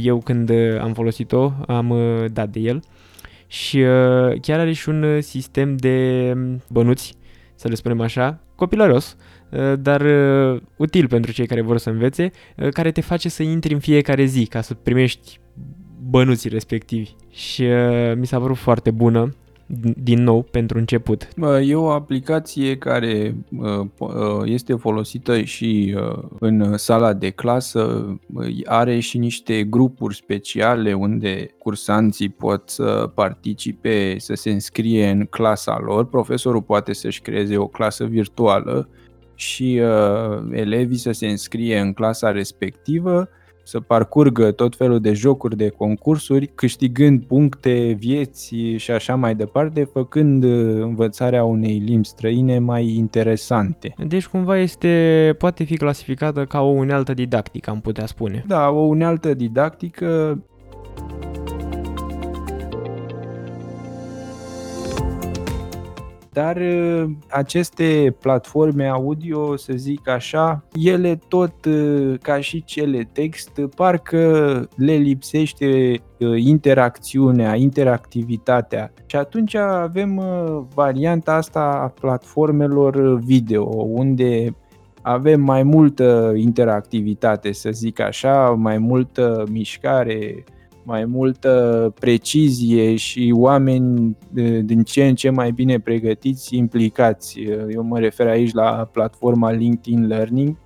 eu 0.00 0.18
când 0.18 0.50
uh, 0.50 0.80
am 0.80 0.92
folosit-o 0.92 1.52
am 1.66 1.90
uh, 1.90 2.24
dat 2.32 2.48
de 2.48 2.60
el 2.60 2.82
și 3.46 3.78
chiar 4.40 4.58
are 4.58 4.72
și 4.72 4.88
un 4.88 5.20
sistem 5.20 5.76
de 5.76 6.30
um, 6.34 6.62
bănuți, 6.68 7.14
să 7.54 7.68
le 7.68 7.74
spunem 7.74 8.00
așa, 8.00 8.40
copilăros, 8.54 9.16
dar 9.78 10.02
util 10.76 11.08
pentru 11.08 11.32
cei 11.32 11.46
care 11.46 11.60
vor 11.60 11.78
să 11.78 11.90
învețe, 11.90 12.30
care 12.70 12.90
te 12.90 13.00
face 13.00 13.28
să 13.28 13.42
intri 13.42 13.72
în 13.72 13.78
fiecare 13.78 14.24
zi 14.24 14.46
ca 14.46 14.60
să 14.60 14.74
primești 14.74 15.38
bănuții 16.02 16.50
respectivi. 16.50 17.10
Și 17.30 17.64
mi 18.14 18.26
s-a 18.26 18.38
părut 18.38 18.56
foarte 18.56 18.90
bună 18.90 19.34
din 19.96 20.22
nou 20.22 20.42
pentru 20.42 20.78
început? 20.78 21.28
E 21.62 21.74
o 21.74 21.90
aplicație 21.90 22.76
care 22.76 23.34
este 24.44 24.74
folosită 24.74 25.42
și 25.42 25.96
în 26.38 26.76
sala 26.76 27.12
de 27.12 27.30
clasă, 27.30 28.14
are 28.64 28.98
și 28.98 29.18
niște 29.18 29.62
grupuri 29.62 30.14
speciale 30.14 30.92
unde 30.92 31.54
cursanții 31.58 32.28
pot 32.28 32.70
să 32.70 33.10
participe, 33.14 34.14
să 34.18 34.34
se 34.34 34.50
înscrie 34.50 35.08
în 35.08 35.24
clasa 35.24 35.78
lor. 35.84 36.06
Profesorul 36.06 36.62
poate 36.62 36.92
să-și 36.92 37.20
creeze 37.20 37.56
o 37.56 37.66
clasă 37.66 38.04
virtuală 38.04 38.88
și 39.34 39.80
uh, 39.82 40.48
elevii 40.50 40.96
să 40.96 41.12
se 41.12 41.26
înscrie 41.26 41.78
în 41.78 41.92
clasa 41.92 42.30
respectivă, 42.30 43.28
să 43.62 43.80
parcurgă 43.80 44.50
tot 44.50 44.76
felul 44.76 45.00
de 45.00 45.12
jocuri, 45.12 45.56
de 45.56 45.68
concursuri, 45.68 46.46
câștigând 46.54 47.22
puncte, 47.22 47.96
vieți 47.98 48.54
și 48.76 48.90
așa 48.90 49.14
mai 49.14 49.34
departe, 49.34 49.84
făcând 49.84 50.44
uh, 50.44 50.82
învățarea 50.82 51.44
unei 51.44 51.78
limbi 51.78 52.06
străine 52.06 52.58
mai 52.58 52.88
interesante. 52.88 53.94
Deci 54.06 54.26
cumva 54.26 54.58
este, 54.58 55.34
poate 55.38 55.64
fi 55.64 55.76
clasificată 55.76 56.44
ca 56.44 56.60
o 56.60 56.68
unealtă 56.68 57.14
didactică, 57.14 57.70
am 57.70 57.80
putea 57.80 58.06
spune. 58.06 58.44
Da, 58.46 58.68
o 58.68 58.80
unealtă 58.80 59.34
didactică 59.34 60.38
Dar 66.32 66.56
uh, 66.56 67.10
aceste 67.28 68.16
platforme 68.20 68.86
audio, 68.86 69.56
să 69.56 69.72
zic 69.76 70.08
așa, 70.08 70.64
ele 70.84 71.18
tot 71.28 71.64
uh, 71.64 72.14
ca 72.22 72.40
și 72.40 72.64
cele 72.64 73.08
text, 73.12 73.60
parcă 73.76 74.68
le 74.76 74.94
lipsește 74.94 76.00
uh, 76.18 76.42
interacțiunea, 76.44 77.54
interactivitatea. 77.54 78.92
Și 79.06 79.16
atunci 79.16 79.54
avem 79.54 80.22
varianta 80.74 81.34
asta 81.34 81.60
a 81.60 81.88
platformelor 82.00 83.18
video, 83.18 83.64
unde 83.74 84.56
avem 85.02 85.40
mai 85.40 85.62
multă 85.62 86.32
interactivitate, 86.36 87.52
să 87.52 87.70
zic 87.70 88.00
așa, 88.00 88.50
mai 88.50 88.78
multă 88.78 89.44
mișcare, 89.50 90.44
mai 90.84 91.04
multă 91.04 91.92
precizie 92.00 92.96
și 92.96 93.34
oameni 93.36 94.16
din 94.62 94.82
ce 94.82 95.06
în 95.06 95.14
ce 95.14 95.30
mai 95.30 95.50
bine 95.50 95.78
pregătiți, 95.78 96.56
implicați. 96.56 97.40
Eu 97.70 97.82
mă 97.82 97.98
refer 97.98 98.26
aici 98.26 98.52
la 98.52 98.88
platforma 98.92 99.50
LinkedIn 99.50 100.06
Learning, 100.06 100.56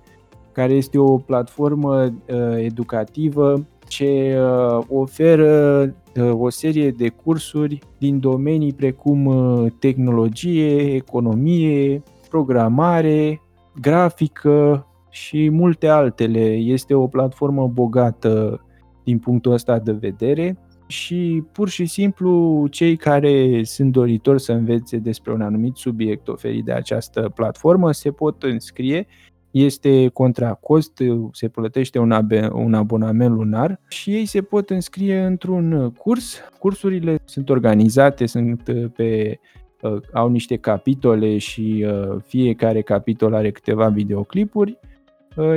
care 0.51 0.73
este 0.73 0.97
o 0.97 1.17
platformă 1.17 2.03
uh, 2.03 2.13
educativă 2.57 3.67
ce 3.87 4.37
uh, 4.39 4.83
oferă 4.89 5.81
uh, 6.15 6.31
o 6.33 6.49
serie 6.49 6.91
de 6.91 7.09
cursuri 7.09 7.79
din 7.97 8.19
domenii 8.19 8.73
precum 8.73 9.31
tehnologie, 9.79 10.93
economie, 10.95 12.03
programare, 12.29 13.41
grafică 13.81 14.87
și 15.09 15.49
multe 15.49 15.87
altele. 15.87 16.53
Este 16.53 16.93
o 16.93 17.07
platformă 17.07 17.67
bogată 17.73 18.61
din 19.07 19.19
punctul 19.19 19.51
ăsta 19.51 19.79
de 19.79 19.91
vedere 19.91 20.57
și 20.87 21.43
pur 21.51 21.69
și 21.69 21.85
simplu 21.85 22.67
cei 22.71 22.95
care 22.95 23.63
sunt 23.63 23.91
doritori 23.91 24.41
să 24.41 24.51
învețe 24.51 24.97
despre 24.97 25.33
un 25.33 25.41
anumit 25.41 25.75
subiect 25.75 26.27
oferit 26.27 26.65
de 26.65 26.71
această 26.71 27.31
platformă 27.35 27.91
se 27.91 28.11
pot 28.11 28.43
înscrie 28.43 29.07
este 29.51 30.07
contra 30.07 30.53
cost, 30.53 31.03
se 31.31 31.47
plătește 31.47 31.99
un, 31.99 32.11
ab- 32.11 32.51
un 32.53 32.73
abonament 32.73 33.35
lunar 33.35 33.79
și 33.87 34.13
ei 34.13 34.25
se 34.25 34.41
pot 34.41 34.69
înscrie 34.69 35.19
într-un 35.19 35.91
curs. 35.97 36.39
Cursurile 36.59 37.17
sunt 37.25 37.49
organizate, 37.49 38.25
sunt 38.25 38.63
pe 38.95 39.39
uh, 39.81 39.97
au 40.13 40.29
niște 40.29 40.55
capitole 40.57 41.37
și 41.37 41.85
uh, 41.87 42.17
fiecare 42.25 42.81
capitol 42.81 43.33
are 43.33 43.51
câteva 43.51 43.87
videoclipuri 43.87 44.79
Uh, 44.81 44.96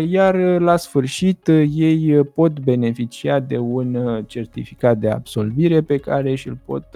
iar 0.09 0.35
uh, 0.35 0.61
la 0.61 0.77
sfârșit 0.77 1.47
uh, 1.47 1.73
ei 1.75 2.25
pot 2.25 2.61
beneficia 2.61 3.41
de 3.41 3.59
un 3.59 4.23
certificat 4.27 4.99
de 4.99 5.11
absolvire 5.11 5.81
pe 5.81 5.97
care 5.97 6.35
și-l 6.35 6.59
pot 6.65 6.87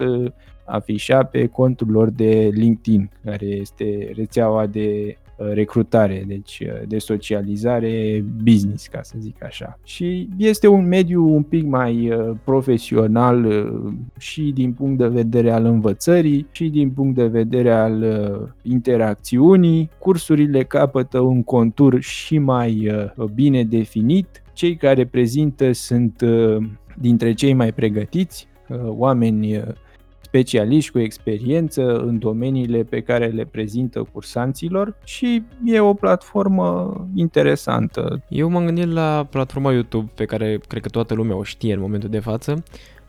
afișa 0.65 1.23
pe 1.23 1.47
contul 1.47 1.91
lor 1.91 2.09
de 2.09 2.49
LinkedIn, 2.53 3.09
care 3.23 3.45
este 3.45 4.11
rețeaua 4.15 4.65
de 4.65 5.17
Uh, 5.19 5.24
recrutare, 5.37 6.23
deci 6.27 6.63
uh, 6.65 6.87
de 6.87 6.97
socializare 6.97 8.23
business, 8.43 8.87
ca 8.87 8.99
să 9.01 9.15
zic 9.19 9.43
așa. 9.43 9.79
Și 9.83 10.29
este 10.37 10.67
un 10.67 10.87
mediu 10.87 11.33
un 11.33 11.43
pic 11.43 11.65
mai 11.65 12.09
uh, 12.09 12.35
profesional 12.43 13.69
și 14.17 14.41
din 14.41 14.73
punct 14.73 14.97
de 14.97 15.07
vedere 15.07 15.51
al 15.51 15.65
învățării 15.65 16.47
și 16.51 16.69
din 16.69 16.89
punct 16.89 17.15
de 17.15 17.27
vedere 17.27 17.71
al 17.71 18.03
interacțiunii. 18.61 19.89
Cursurile 19.99 20.63
capătă 20.63 21.19
un 21.19 21.43
contur 21.43 21.99
și 22.01 22.37
mai 22.37 22.91
bine 23.33 23.63
definit. 23.63 24.43
Cei 24.53 24.75
care 24.75 25.05
prezintă 25.05 25.71
sunt 25.71 26.23
dintre 26.97 27.33
cei 27.33 27.53
mai 27.53 27.73
pregătiți, 27.73 28.47
oameni 28.85 29.63
specialiști 30.35 30.91
cu 30.91 30.99
experiență 30.99 31.97
în 31.97 32.19
domeniile 32.19 32.83
pe 32.83 33.01
care 33.01 33.27
le 33.27 33.45
prezintă 33.45 34.07
cursanților 34.11 34.97
și 35.03 35.43
e 35.65 35.79
o 35.79 35.93
platformă 35.93 36.93
interesantă. 37.13 38.23
Eu 38.29 38.49
m-am 38.49 38.65
gândit 38.65 38.91
la 38.91 39.27
platforma 39.29 39.71
YouTube 39.71 40.11
pe 40.15 40.25
care 40.25 40.59
cred 40.67 40.81
că 40.81 40.89
toată 40.89 41.13
lumea 41.13 41.35
o 41.35 41.43
știe 41.43 41.73
în 41.73 41.79
momentul 41.79 42.09
de 42.09 42.19
față, 42.19 42.63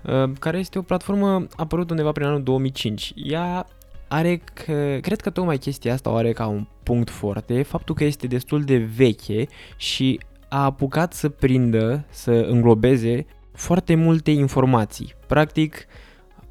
uh, 0.04 0.30
care 0.38 0.58
este 0.58 0.78
o 0.78 0.82
platformă 0.82 1.46
apărut 1.56 1.90
undeva 1.90 2.12
prin 2.12 2.26
anul 2.26 2.42
2005. 2.42 3.12
Ea 3.16 3.66
are, 4.08 4.40
că, 4.64 4.98
cred 5.00 5.20
că 5.20 5.30
tocmai 5.30 5.58
chestia 5.58 5.92
asta 5.92 6.10
o 6.10 6.14
are 6.14 6.32
ca 6.32 6.46
un 6.46 6.66
punct 6.82 7.10
forte, 7.10 7.62
faptul 7.62 7.94
că 7.94 8.04
este 8.04 8.26
destul 8.26 8.62
de 8.62 8.76
veche 8.76 9.46
și 9.76 10.20
a 10.48 10.64
apucat 10.64 11.12
să 11.12 11.28
prindă, 11.28 12.04
să 12.10 12.46
înglobeze 12.50 13.26
foarte 13.52 13.94
multe 13.94 14.30
informații. 14.30 15.14
Practic, 15.26 15.86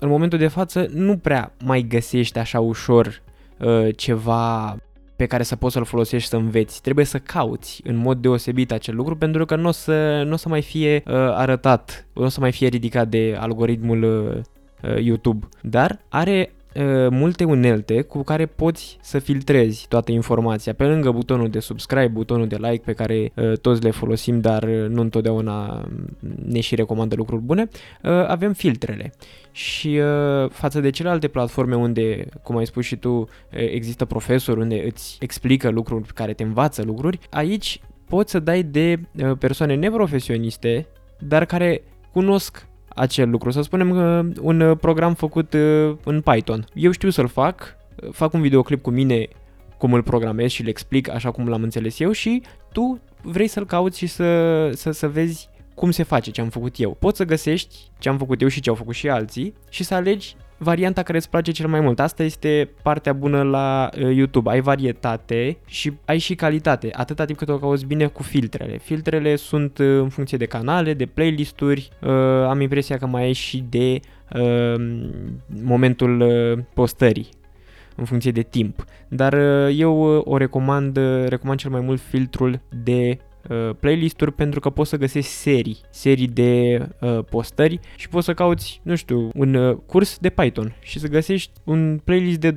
în 0.05 0.11
momentul 0.11 0.37
de 0.37 0.47
față 0.47 0.87
nu 0.93 1.17
prea 1.17 1.51
mai 1.63 1.85
găsești 1.89 2.39
așa 2.39 2.59
ușor 2.59 3.21
uh, 3.59 3.87
ceva 3.95 4.77
pe 5.15 5.25
care 5.25 5.43
să 5.43 5.55
poți 5.55 5.73
să-l 5.73 5.85
folosești 5.85 6.29
să 6.29 6.35
înveți. 6.35 6.81
Trebuie 6.81 7.05
să 7.05 7.19
cauți 7.19 7.81
în 7.83 7.95
mod 7.95 8.17
deosebit 8.17 8.71
acel 8.71 8.95
lucru 8.95 9.15
pentru 9.15 9.45
că 9.45 9.55
nu 9.55 9.67
o 9.67 9.71
să, 9.71 10.23
n-o 10.25 10.35
să 10.35 10.49
mai 10.49 10.61
fie 10.61 11.03
uh, 11.05 11.13
arătat, 11.15 12.07
nu 12.13 12.23
o 12.23 12.27
să 12.27 12.39
mai 12.39 12.51
fie 12.51 12.67
ridicat 12.67 13.07
de 13.07 13.37
algoritmul 13.39 14.03
uh, 14.03 14.41
uh 14.91 15.03
YouTube. 15.03 15.47
Dar 15.61 15.99
are 16.09 16.53
Uh, 16.79 17.07
multe 17.09 17.43
unelte 17.43 18.01
cu 18.01 18.23
care 18.23 18.45
poți 18.45 18.97
să 19.01 19.19
filtrezi 19.19 19.85
toată 19.87 20.11
informația. 20.11 20.73
Pe 20.73 20.83
lângă 20.83 21.11
butonul 21.11 21.49
de 21.49 21.59
subscribe, 21.59 22.07
butonul 22.07 22.47
de 22.47 22.55
like 22.55 22.81
pe 22.85 22.93
care 22.93 23.31
uh, 23.35 23.57
toți 23.57 23.83
le 23.83 23.91
folosim, 23.91 24.41
dar 24.41 24.63
uh, 24.63 24.85
nu 24.89 25.01
întotdeauna 25.01 25.87
ne 26.45 26.59
și 26.59 26.75
recomandă 26.75 27.15
lucruri 27.15 27.41
bune, 27.41 27.69
uh, 28.03 28.11
avem 28.11 28.53
filtrele. 28.53 29.13
Și 29.51 29.99
uh, 30.43 30.49
față 30.49 30.79
de 30.79 30.89
celelalte 30.89 31.27
platforme 31.27 31.75
unde, 31.75 32.25
cum 32.43 32.57
ai 32.57 32.65
spus 32.65 32.85
și 32.85 32.95
tu, 32.95 33.09
uh, 33.09 33.27
există 33.51 34.05
profesori 34.05 34.59
unde 34.59 34.83
îți 34.85 35.17
explică 35.19 35.69
lucruri, 35.69 36.13
care 36.13 36.33
te 36.33 36.43
învață 36.43 36.83
lucruri, 36.83 37.19
aici 37.29 37.81
poți 38.07 38.31
să 38.31 38.39
dai 38.39 38.63
de 38.63 38.99
uh, 39.23 39.37
persoane 39.39 39.75
neprofesioniste, 39.75 40.87
dar 41.19 41.45
care 41.45 41.81
cunosc 42.11 42.67
acel 42.95 43.29
lucru. 43.29 43.51
Să 43.51 43.61
spunem 43.61 43.91
că 43.91 44.25
un 44.41 44.59
uh, 44.59 44.77
program 44.77 45.13
făcut 45.13 45.53
uh, 45.53 45.95
în 46.03 46.21
Python. 46.21 46.65
Eu 46.73 46.91
știu 46.91 47.09
să-l 47.09 47.27
fac, 47.27 47.77
fac 48.11 48.33
un 48.33 48.41
videoclip 48.41 48.81
cu 48.81 48.89
mine 48.89 49.27
cum 49.77 49.93
îl 49.93 50.03
programez 50.03 50.51
și 50.51 50.61
îl 50.61 50.67
explic 50.67 51.09
așa 51.09 51.31
cum 51.31 51.47
l-am 51.47 51.63
înțeles 51.63 51.99
eu 51.99 52.11
și 52.11 52.41
tu 52.71 52.99
vrei 53.21 53.47
să-l 53.47 53.65
cauți 53.65 53.97
și 53.97 54.07
să, 54.07 54.69
să, 54.73 54.91
să 54.91 55.07
vezi 55.07 55.49
cum 55.73 55.91
se 55.91 56.03
face 56.03 56.31
ce 56.31 56.41
am 56.41 56.49
făcut 56.49 56.79
eu. 56.79 56.91
Poți 56.99 57.17
să 57.17 57.23
găsești 57.23 57.75
ce 57.97 58.09
am 58.09 58.17
făcut 58.17 58.41
eu 58.41 58.47
și 58.47 58.59
ce 58.59 58.69
au 58.69 58.75
făcut 58.75 58.93
și 58.93 59.09
alții 59.09 59.53
și 59.69 59.83
să 59.83 59.93
alegi 59.93 60.35
varianta 60.57 61.03
care 61.03 61.17
îți 61.17 61.29
place 61.29 61.51
cel 61.51 61.67
mai 61.67 61.79
mult. 61.79 61.99
Asta 61.99 62.23
este 62.23 62.69
partea 62.81 63.13
bună 63.13 63.41
la 63.43 63.89
uh, 63.97 64.15
YouTube. 64.15 64.49
Ai 64.49 64.61
varietate 64.61 65.57
și 65.65 65.93
ai 66.05 66.17
și 66.17 66.35
calitate, 66.35 66.89
atâta 66.93 67.25
timp 67.25 67.37
cât 67.37 67.49
o 67.49 67.57
cauți 67.57 67.85
bine 67.85 68.07
cu 68.07 68.23
filtrele. 68.23 68.77
Filtrele 68.77 69.35
sunt 69.35 69.77
uh, 69.77 69.85
în 69.87 70.09
funcție 70.09 70.37
de 70.37 70.45
canale, 70.45 70.93
de 70.93 71.05
playlisturi, 71.05 71.89
uh, 72.01 72.09
am 72.47 72.61
impresia 72.61 72.97
că 72.97 73.05
mai 73.05 73.23
ai 73.23 73.33
și 73.33 73.65
de 73.69 73.99
uh, 74.35 74.99
momentul 75.63 76.19
uh, 76.19 76.59
postării 76.73 77.29
în 77.95 78.05
funcție 78.05 78.31
de 78.31 78.41
timp. 78.41 78.85
Dar 79.07 79.33
uh, 79.33 79.75
eu 79.77 80.17
uh, 80.17 80.21
o 80.25 80.37
recomand, 80.37 80.97
uh, 80.97 81.25
recomand 81.27 81.59
cel 81.59 81.71
mai 81.71 81.81
mult 81.81 82.01
filtrul 82.01 82.61
de 82.83 83.17
uh, 83.49 83.69
playlist-uri 83.79 84.31
pentru 84.31 84.59
că 84.59 84.69
poți 84.69 84.89
să 84.89 84.97
găsești 84.97 85.29
serii, 85.29 85.77
serii 85.89 86.27
de 86.27 86.79
uh, 86.99 87.19
postări 87.29 87.79
și 87.95 88.09
poți 88.09 88.25
să 88.25 88.33
cauți, 88.33 88.79
nu 88.83 88.95
știu, 88.95 89.29
un 89.33 89.53
uh, 89.53 89.77
curs 89.85 90.17
de 90.17 90.29
Python 90.29 90.75
și 90.81 90.99
să 90.99 91.07
găsești 91.07 91.51
un 91.63 91.99
playlist 92.03 92.39
de 92.39 92.51
20-30 92.51 92.53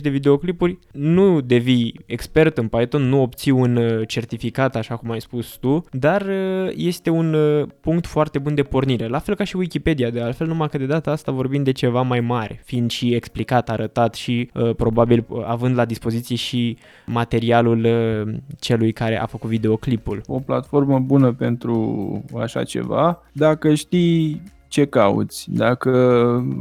de 0.00 0.08
videoclipuri, 0.08 0.78
nu 0.92 1.40
devii 1.40 2.00
expert 2.06 2.58
în 2.58 2.68
Python, 2.68 3.02
nu 3.02 3.22
obții 3.22 3.50
un 3.50 3.76
uh, 3.76 4.08
certificat 4.08 4.76
așa 4.76 4.96
cum 4.96 5.10
ai 5.10 5.20
spus 5.20 5.56
tu, 5.56 5.84
dar 5.90 6.22
uh, 6.22 6.72
este 6.76 7.10
un 7.10 7.34
uh, 7.34 7.66
punct 7.80 8.06
foarte 8.06 8.38
bun 8.38 8.54
de 8.54 8.62
pornire, 8.62 9.06
la 9.06 9.18
fel 9.18 9.34
ca 9.34 9.44
și 9.44 9.56
Wikipedia, 9.56 10.10
de 10.10 10.20
altfel 10.20 10.46
numai 10.46 10.68
că 10.68 10.78
de 10.78 10.86
data 10.86 11.10
asta 11.10 11.32
vorbim 11.32 11.62
de 11.62 11.72
ceva 11.72 12.02
mai 12.02 12.20
mare, 12.20 12.62
fiind 12.64 12.90
și 12.90 13.14
explicat, 13.14 13.70
arătat 13.70 14.14
și 14.14 14.50
uh, 14.54 14.74
probabil 14.74 15.24
uh, 15.28 15.42
având 15.46 15.76
la 15.76 15.84
dispoziție 15.84 16.36
și 16.36 16.76
materialul 17.06 17.84
uh, 17.84 18.34
celui 18.60 18.92
care 18.92 19.20
a 19.20 19.26
făcut 19.26 19.50
videoclipul. 19.50 20.13
O 20.26 20.38
platformă 20.38 20.98
bună 20.98 21.32
pentru 21.32 22.24
așa 22.40 22.64
ceva, 22.64 23.22
dacă 23.32 23.74
știi 23.74 24.42
ce 24.74 24.84
cauți. 24.84 25.46
Dacă 25.50 25.92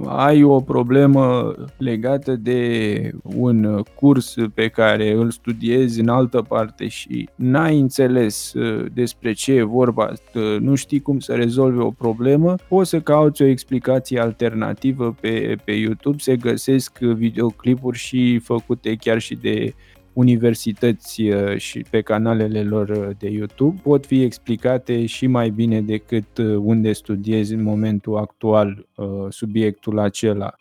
ai 0.05 0.43
o 0.43 0.59
problemă 0.59 1.53
legată 1.77 2.35
de 2.35 3.11
un 3.23 3.83
curs 3.95 4.35
pe 4.53 4.67
care 4.67 5.11
îl 5.11 5.31
studiezi 5.31 5.99
în 5.99 6.07
altă 6.07 6.41
parte 6.41 6.87
și 6.87 7.29
n-ai 7.35 7.79
înțeles 7.79 8.53
uh, 8.53 8.85
despre 8.93 9.33
ce 9.33 9.53
e 9.53 9.63
vorba, 9.63 10.11
uh, 10.33 10.57
nu 10.59 10.75
știi 10.75 10.99
cum 10.99 11.19
să 11.19 11.33
rezolvi 11.33 11.79
o 11.79 11.91
problemă, 11.91 12.55
poți 12.67 12.89
să 12.89 12.99
cauți 12.99 13.41
o 13.41 13.45
explicație 13.45 14.19
alternativă 14.19 15.15
pe, 15.21 15.55
pe 15.63 15.71
YouTube, 15.71 16.17
se 16.17 16.35
găsesc 16.35 16.99
videoclipuri 16.99 17.97
și 17.97 18.39
făcute 18.39 18.95
chiar 18.95 19.19
și 19.19 19.35
de 19.35 19.73
universități 20.13 21.21
uh, 21.21 21.58
și 21.58 21.86
pe 21.89 22.02
canalele 22.02 22.63
lor 22.63 22.89
uh, 22.89 23.10
de 23.17 23.30
YouTube 23.30 23.80
pot 23.84 24.06
fi 24.06 24.23
explicate 24.23 25.06
și 25.06 25.28
mai 25.28 25.49
bine 25.49 25.82
decât 25.82 26.38
uh, 26.38 26.56
unde 26.56 26.91
studiezi 26.91 27.54
în 27.54 27.63
momentul 27.63 28.17
actual 28.17 28.88
subiectul 29.30 29.99
acela. 29.99 30.56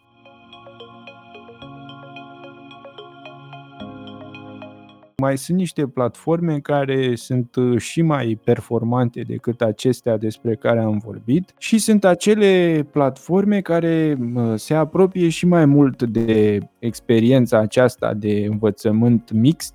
Mai 5.22 5.38
sunt 5.38 5.58
niște 5.58 5.87
platforme 5.87 6.58
care 6.58 7.14
sunt 7.14 7.54
uh, 7.54 7.78
și 7.78 8.02
mai 8.02 8.38
performante 8.44 9.20
decât 9.20 9.61
acestea 9.61 10.16
despre 10.16 10.54
care 10.54 10.80
am 10.80 10.98
vorbit 11.04 11.54
și 11.58 11.78
sunt 11.78 12.04
acele 12.04 12.82
platforme 12.92 13.61
care 13.61 14.18
uh, 14.35 14.52
se 14.54 14.74
apropie 14.74 15.28
și 15.28 15.46
mai 15.46 15.64
mult 15.64 16.02
de 16.02 16.58
experiența 16.78 17.58
aceasta 17.58 18.14
de 18.14 18.46
învățământ 18.50 19.30
mixt, 19.32 19.74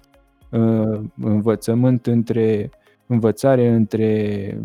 uh, 0.51 0.99
învățământ 1.21 2.05
între 2.05 2.69
învățare 3.05 3.67
între 3.67 4.61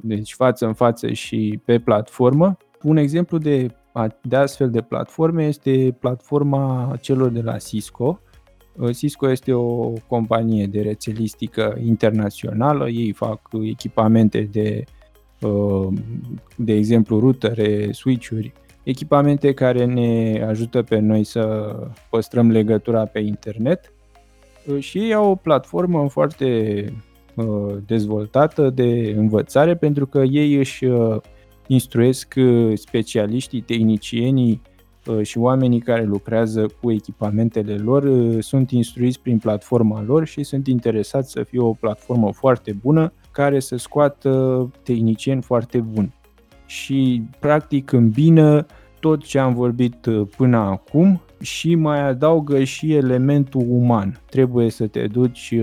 deci 0.00 0.34
față 0.34 0.66
în 0.66 0.72
față 0.72 1.12
și 1.12 1.60
pe 1.64 1.78
platformă. 1.78 2.56
Un 2.82 2.96
exemplu 2.96 3.38
de, 3.38 3.70
de 4.22 4.36
astfel 4.36 4.70
de 4.70 4.80
platforme 4.80 5.44
este 5.46 5.96
platforma 6.00 6.96
celor 7.00 7.28
de 7.30 7.40
la 7.40 7.56
Cisco, 7.56 8.20
Uh, 8.20 8.29
Cisco 8.88 9.30
este 9.30 9.52
o 9.52 9.92
companie 10.06 10.66
de 10.66 10.80
rețelistică 10.80 11.78
internațională, 11.84 12.88
ei 12.88 13.12
fac 13.12 13.40
echipamente 13.62 14.48
de, 14.52 14.84
uh, 15.40 15.88
de 16.56 16.72
exemplu, 16.72 17.18
rutere, 17.18 17.92
switch-uri, 17.92 18.52
echipamente 18.82 19.52
care 19.52 19.84
ne 19.84 20.42
ajută 20.48 20.82
pe 20.82 20.98
noi 20.98 21.24
să 21.24 21.74
păstrăm 22.10 22.50
legătura 22.50 23.04
pe 23.04 23.18
internet. 23.18 23.92
Uh, 24.66 24.78
și 24.78 24.98
ei 24.98 25.14
au 25.14 25.30
o 25.30 25.34
platformă 25.34 26.08
foarte 26.08 26.84
dezvoltată 27.86 28.70
de 28.70 29.14
învățare 29.16 29.76
pentru 29.76 30.06
că 30.06 30.18
ei 30.18 30.54
își 30.54 30.84
instruiesc 31.66 32.34
specialiștii, 32.74 33.60
tehnicienii 33.60 34.60
Uh, 34.62 34.69
și 35.22 35.38
oamenii 35.38 35.80
care 35.80 36.04
lucrează 36.04 36.66
cu 36.80 36.90
echipamentele 36.90 37.76
lor 37.76 38.02
uh, 38.02 38.36
sunt 38.42 38.70
instruiți 38.70 39.20
prin 39.20 39.38
platforma 39.38 40.02
lor 40.02 40.26
și 40.26 40.42
sunt 40.42 40.66
interesați 40.66 41.30
să 41.30 41.42
fie 41.42 41.60
o 41.60 41.72
platformă 41.72 42.32
foarte 42.32 42.72
bună 42.72 43.12
care 43.32 43.60
să 43.60 43.76
scoată 43.76 44.70
tehnicieni 44.82 45.42
foarte 45.42 45.78
buni. 45.78 46.14
Și 46.66 47.22
practic 47.38 47.92
îmbină 47.92 48.66
tot 49.00 49.24
ce 49.24 49.38
am 49.38 49.54
vorbit 49.54 50.06
uh, 50.06 50.28
până 50.36 50.56
acum 50.56 51.20
și 51.40 51.74
mai 51.74 52.00
adaugă 52.00 52.64
și 52.64 52.94
elementul 52.94 53.64
uman. 53.68 54.20
Trebuie 54.30 54.70
să 54.70 54.86
te 54.86 55.06
duci 55.06 55.54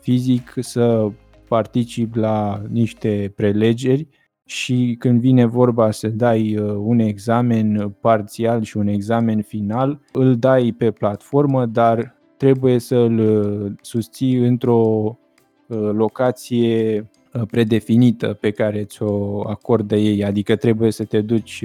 fizic 0.00 0.54
să 0.60 1.10
participi 1.48 2.18
la 2.18 2.62
niște 2.68 3.32
prelegeri 3.36 4.08
și 4.50 4.96
când 4.98 5.20
vine 5.20 5.44
vorba 5.44 5.90
să 5.90 6.08
dai 6.08 6.56
uh, 6.56 6.74
un 6.78 6.98
examen 6.98 7.94
parțial 8.00 8.62
și 8.62 8.76
un 8.76 8.86
examen 8.86 9.42
final, 9.42 10.00
îl 10.12 10.36
dai 10.36 10.74
pe 10.78 10.90
platformă, 10.90 11.66
dar 11.66 12.14
trebuie 12.36 12.78
să 12.78 12.96
îl 12.96 13.18
uh, 13.18 13.72
susții 13.80 14.34
într-o 14.34 15.18
uh, 15.66 15.90
locație 15.92 17.06
predefinită 17.50 18.38
pe 18.40 18.50
care 18.50 18.84
ți-o 18.84 19.40
acordă 19.48 19.96
ei, 19.96 20.24
adică 20.24 20.56
trebuie 20.56 20.90
să 20.90 21.04
te 21.04 21.20
duci 21.20 21.64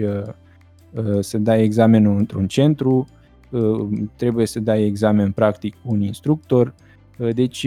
să 1.19 1.37
dai 1.37 1.63
examenul 1.63 2.17
într-un 2.17 2.47
centru, 2.47 3.07
trebuie 4.15 4.45
să 4.45 4.59
dai 4.59 4.83
examen 4.83 5.31
practic 5.31 5.73
cu 5.73 5.93
un 5.93 6.01
instructor, 6.01 6.73
deci 7.33 7.63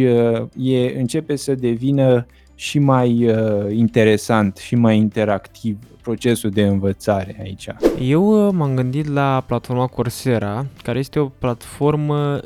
e, 0.57 0.99
începe 0.99 1.37
să 1.37 1.55
devină 1.55 2.27
și 2.59 2.79
mai 2.79 3.31
uh, 3.31 3.73
interesant 3.73 4.57
și 4.57 4.75
mai 4.75 4.97
interactiv 4.97 5.79
procesul 6.03 6.51
de 6.51 6.63
învățare 6.63 7.37
aici. 7.43 7.69
Eu 8.01 8.47
uh, 8.47 8.53
m-am 8.55 8.75
gândit 8.75 9.07
la 9.07 9.45
platforma 9.47 9.87
Coursera, 9.87 10.67
care 10.83 10.99
este 10.99 11.19
o 11.19 11.27
platformă 11.27 12.41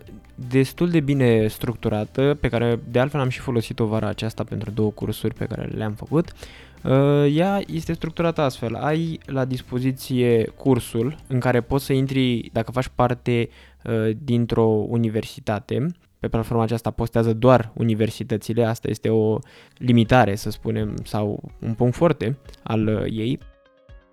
destul 0.48 0.90
de 0.90 1.00
bine 1.00 1.46
structurată, 1.46 2.36
pe 2.40 2.48
care 2.48 2.80
de 2.90 2.98
altfel 2.98 3.20
am 3.20 3.28
și 3.28 3.40
folosit-o 3.40 3.86
vara 3.86 4.08
aceasta 4.08 4.44
pentru 4.44 4.70
două 4.70 4.90
cursuri 4.90 5.34
pe 5.34 5.44
care 5.44 5.70
le-am 5.74 5.92
făcut. 5.92 6.32
Uh, 6.82 7.34
ea 7.36 7.60
este 7.66 7.92
structurată 7.92 8.40
astfel. 8.40 8.74
Ai 8.74 9.20
la 9.26 9.44
dispoziție 9.44 10.44
cursul 10.56 11.16
în 11.26 11.40
care 11.40 11.60
poți 11.60 11.84
să 11.84 11.92
intri 11.92 12.50
dacă 12.52 12.70
faci 12.70 12.88
parte 12.94 13.48
uh, 13.84 14.10
dintr-o 14.24 14.66
universitate 14.88 15.86
pe 16.22 16.28
platforma 16.28 16.62
aceasta 16.62 16.90
postează 16.90 17.32
doar 17.32 17.72
universitățile, 17.74 18.64
asta 18.64 18.88
este 18.88 19.08
o 19.08 19.38
limitare, 19.76 20.34
să 20.34 20.50
spunem, 20.50 20.94
sau 21.04 21.50
un 21.60 21.74
punct 21.74 21.94
foarte 21.94 22.38
al 22.62 22.86
uh, 22.86 23.02
ei. 23.10 23.38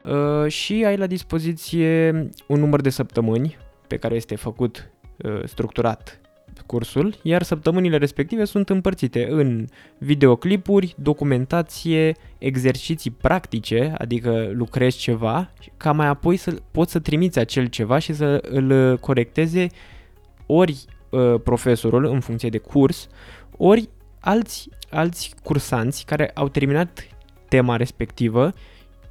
Uh, 0.04 0.52
și 0.52 0.84
ai 0.86 0.98
la 0.98 1.08
dispoziție 1.08 2.10
un 2.48 2.60
număr 2.60 2.82
de 2.82 2.90
săptămâni 2.90 3.58
pe 3.88 3.98
care 3.98 4.16
este 4.16 4.36
făcut 4.36 4.92
uh, 5.18 5.42
structurat 5.46 6.20
cursul, 6.66 7.16
iar 7.22 7.44
săptămânile 7.44 7.98
respective 7.98 8.46
sunt 8.46 8.70
împărțite 8.70 9.28
în 9.30 9.66
videoclipuri, 9.98 10.96
documentație, 10.98 12.16
exerciții 12.38 13.12
practice, 13.12 13.94
adică 13.98 14.50
lucrezi 14.54 14.98
ceva, 14.98 15.54
ca 15.78 15.92
mai 15.92 16.08
apoi 16.08 16.38
să 16.38 16.56
poți 16.72 16.92
să 16.92 17.00
trimiți 17.00 17.40
acel 17.40 17.66
ceva 17.66 18.00
și 18.00 18.14
să 18.14 18.42
îl 18.50 18.98
corecteze 18.98 19.68
ori 20.46 20.86
uh, 21.10 21.36
profesorul 21.44 22.06
în 22.06 22.20
funcție 22.20 22.50
de 22.50 22.58
curs, 22.58 23.08
ori 23.58 23.90
alți, 24.20 24.70
alți 24.90 25.34
cursanți 25.44 26.06
care 26.06 26.32
au 26.34 26.48
terminat 26.48 27.08
tema 27.48 27.76
respectivă 27.76 28.54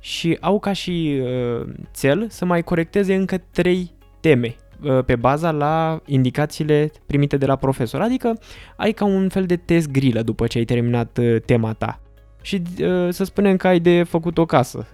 și 0.01 0.37
au 0.41 0.59
ca 0.59 0.73
și 0.73 1.21
uh, 1.23 1.69
cel 1.97 2.27
să 2.29 2.45
mai 2.45 2.63
corecteze 2.63 3.15
încă 3.15 3.43
trei 3.51 3.91
teme 4.21 4.57
uh, 4.83 5.05
pe 5.05 5.17
baza 5.17 5.51
la 5.51 6.01
indicațiile 6.07 6.91
primite 7.07 7.37
de 7.37 7.47
la 7.47 7.57
profesor. 7.57 8.01
Adică 8.01 8.41
ai 8.77 8.93
ca 8.93 9.05
un 9.05 9.29
fel 9.29 9.47
de 9.47 9.57
test 9.57 9.91
grilă 9.91 10.23
după 10.23 10.47
ce 10.47 10.59
ai 10.59 10.65
terminat 10.65 11.19
uh, 11.19 11.37
tema 11.47 11.73
ta. 11.73 12.01
Și 12.43 12.63
uh, 12.81 13.09
să 13.09 13.25
spunem 13.25 13.57
că 13.57 13.67
ai 13.67 13.81
de 13.81 14.03
făcut 14.03 14.39
o 14.39 14.47
casă 14.47 14.87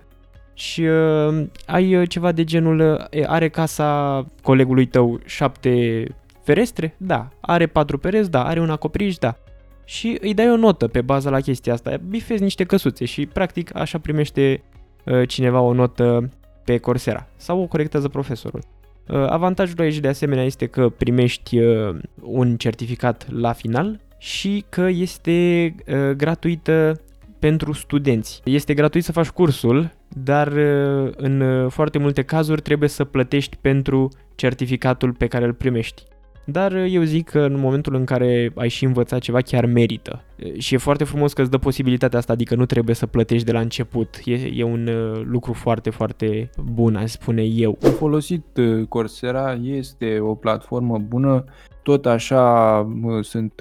și 0.55 0.81
uh, 0.81 1.47
ai 1.67 1.97
uh, 1.97 2.09
ceva 2.09 2.33
de 2.33 2.45
genul, 2.45 2.99
uh, 3.13 3.27
are 3.27 3.49
casa 3.49 4.25
colegului 4.43 4.87
tău 4.87 5.21
șapte 5.25 6.05
Ferestre? 6.45 6.95
Da. 6.97 7.29
Are 7.41 7.67
patru 7.67 7.99
pereți? 7.99 8.31
Da. 8.31 8.45
Are 8.45 8.61
un 8.61 8.71
acoperiș? 8.71 9.17
Da. 9.17 9.37
Și 9.85 10.19
îi 10.21 10.35
dai 10.35 10.51
o 10.51 10.57
notă 10.57 10.89
pe 10.89 11.01
baza 11.01 11.31
la 11.31 11.41
chestia 11.41 11.73
asta. 11.73 11.97
Bifezi 12.09 12.43
niște 12.43 12.65
căsuțe 12.65 13.05
și 13.05 13.27
practic 13.27 13.77
așa 13.77 13.99
primește 13.99 14.63
uh, 15.05 15.29
cineva 15.29 15.61
o 15.61 15.73
notă 15.73 16.29
pe 16.65 16.79
Coursera 16.79 17.27
sau 17.37 17.61
o 17.61 17.67
corectează 17.67 18.09
profesorul. 18.09 18.61
Uh, 19.09 19.27
avantajul 19.29 19.81
aici 19.81 19.99
de 19.99 20.09
asemenea 20.09 20.45
este 20.45 20.67
că 20.67 20.89
primești 20.89 21.59
uh, 21.59 21.97
un 22.21 22.57
certificat 22.57 23.27
la 23.31 23.53
final 23.53 24.01
și 24.19 24.65
că 24.69 24.89
este 24.91 25.75
uh, 25.87 26.11
gratuită 26.11 27.01
pentru 27.39 27.73
studenți. 27.73 28.41
Este 28.45 28.75
gratuit 28.75 29.05
să 29.05 29.13
faci 29.13 29.29
cursul, 29.29 29.91
dar 30.09 30.47
uh, 30.47 31.13
în 31.17 31.41
uh, 31.41 31.71
foarte 31.71 31.99
multe 31.99 32.23
cazuri 32.23 32.63
trebuie 32.63 32.89
să 32.89 33.05
plătești 33.05 33.57
pentru 33.61 34.09
certificatul 34.35 35.13
pe 35.13 35.27
care 35.27 35.45
îl 35.45 35.53
primești. 35.53 36.03
Dar 36.45 36.73
eu 36.73 37.03
zic 37.03 37.29
că 37.29 37.41
în 37.41 37.59
momentul 37.59 37.95
în 37.95 38.05
care 38.05 38.53
ai 38.55 38.69
și 38.69 38.85
învățat 38.85 39.21
ceva, 39.21 39.41
chiar 39.41 39.67
merită 39.67 40.23
și 40.59 40.75
e 40.75 40.79
foarte 40.79 41.05
frumos 41.05 41.33
că 41.33 41.41
îți 41.41 41.51
dă 41.51 41.59
posibilitatea 41.59 42.19
asta, 42.19 42.33
adică 42.33 42.55
nu 42.55 42.67
trebuie 42.67 42.95
să 42.95 43.07
plătești 43.07 43.45
de 43.45 43.53
la 43.53 43.61
început. 43.61 44.21
E, 44.25 44.35
e 44.35 44.63
un 44.63 44.87
uh, 44.87 45.23
lucru 45.25 45.53
foarte, 45.53 45.91
foarte 45.91 46.51
bun, 46.73 46.97
aș 46.97 47.11
spune 47.11 47.43
eu. 47.43 47.79
Am 47.85 47.91
folosit 47.91 48.45
uh, 48.57 48.87
Coursera, 48.89 49.53
este 49.63 50.19
o 50.21 50.35
platformă 50.35 50.99
bună, 50.99 51.45
tot 51.83 52.07
așa 52.07 52.89
sunt 53.21 53.53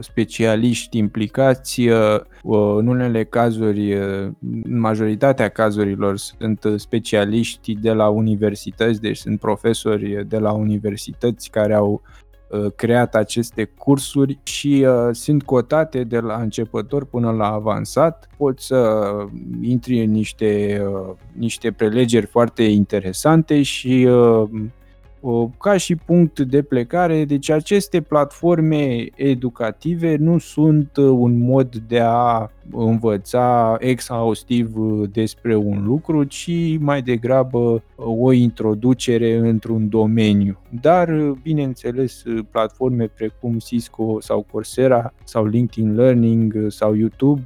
specialiști 0.00 0.98
implicați, 0.98 1.88
în 2.76 2.86
unele 2.86 3.24
cazuri, 3.24 3.94
în 4.64 4.78
majoritatea 4.78 5.48
cazurilor 5.48 6.16
sunt 6.16 6.66
specialiști 6.76 7.74
de 7.74 7.92
la 7.92 8.08
universități, 8.08 9.00
deci 9.00 9.16
sunt 9.16 9.40
profesori 9.40 10.24
de 10.28 10.38
la 10.38 10.52
universități 10.52 11.50
care 11.50 11.74
au 11.74 12.02
Uh, 12.02 12.22
creat 12.76 13.14
aceste 13.14 13.64
cursuri 13.64 14.38
și 14.42 14.86
uh, 14.88 15.08
sunt 15.12 15.42
cotate 15.42 16.04
de 16.04 16.18
la 16.18 16.34
începător 16.40 17.04
până 17.04 17.30
la 17.30 17.46
avansat. 17.46 18.28
Poți 18.36 18.66
să 18.66 19.10
intri 19.60 20.04
în 20.04 20.10
niște, 20.10 20.82
uh, 20.92 21.14
niște 21.32 21.72
prelegeri 21.72 22.26
foarte 22.26 22.62
interesante 22.62 23.62
și 23.62 24.08
ca 25.58 25.76
și 25.76 25.96
punct 25.96 26.40
de 26.40 26.62
plecare, 26.62 27.24
deci 27.24 27.50
aceste 27.50 28.00
platforme 28.00 29.06
educative 29.14 30.16
nu 30.16 30.38
sunt 30.38 30.96
un 30.96 31.38
mod 31.38 31.76
de 31.76 32.00
a 32.00 32.50
învăța 32.72 33.76
exhaustiv 33.78 34.74
despre 35.12 35.56
un 35.56 35.84
lucru, 35.84 36.24
ci 36.24 36.76
mai 36.78 37.02
degrabă 37.02 37.82
o 37.96 38.32
introducere 38.32 39.36
într-un 39.36 39.88
domeniu. 39.88 40.58
Dar, 40.80 41.10
bineînțeles, 41.42 42.22
platforme 42.50 43.06
precum 43.06 43.58
Cisco 43.58 44.20
sau 44.20 44.46
Coursera 44.50 45.12
sau 45.24 45.44
LinkedIn 45.44 45.94
Learning 45.94 46.66
sau 46.68 46.94
YouTube 46.94 47.42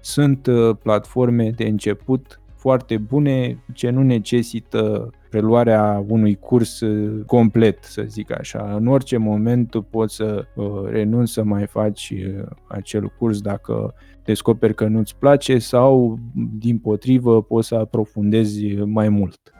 sunt 0.00 0.48
platforme 0.82 1.50
de 1.56 1.64
început 1.64 2.40
foarte 2.62 2.96
bune 2.96 3.64
ce 3.72 3.90
nu 3.90 4.02
necesită 4.02 5.10
preluarea 5.30 6.04
unui 6.08 6.34
curs 6.34 6.80
uh, 6.80 7.24
complet, 7.26 7.84
să 7.84 8.02
zic 8.06 8.38
așa. 8.38 8.74
În 8.76 8.86
orice 8.86 9.16
moment 9.16 9.70
tu 9.70 9.82
poți 9.82 10.14
să 10.14 10.44
uh, 10.54 10.66
renunți 10.90 11.32
să 11.32 11.42
mai 11.42 11.66
faci 11.66 12.12
uh, 12.16 12.44
acel 12.68 13.12
curs 13.18 13.40
dacă 13.40 13.94
descoperi 14.24 14.74
că 14.74 14.86
nu-ți 14.86 15.16
place 15.16 15.58
sau, 15.58 16.18
din 16.58 16.78
potrivă, 16.78 17.42
poți 17.42 17.68
să 17.68 17.74
aprofundezi 17.74 18.74
mai 18.74 19.08
mult. 19.08 19.52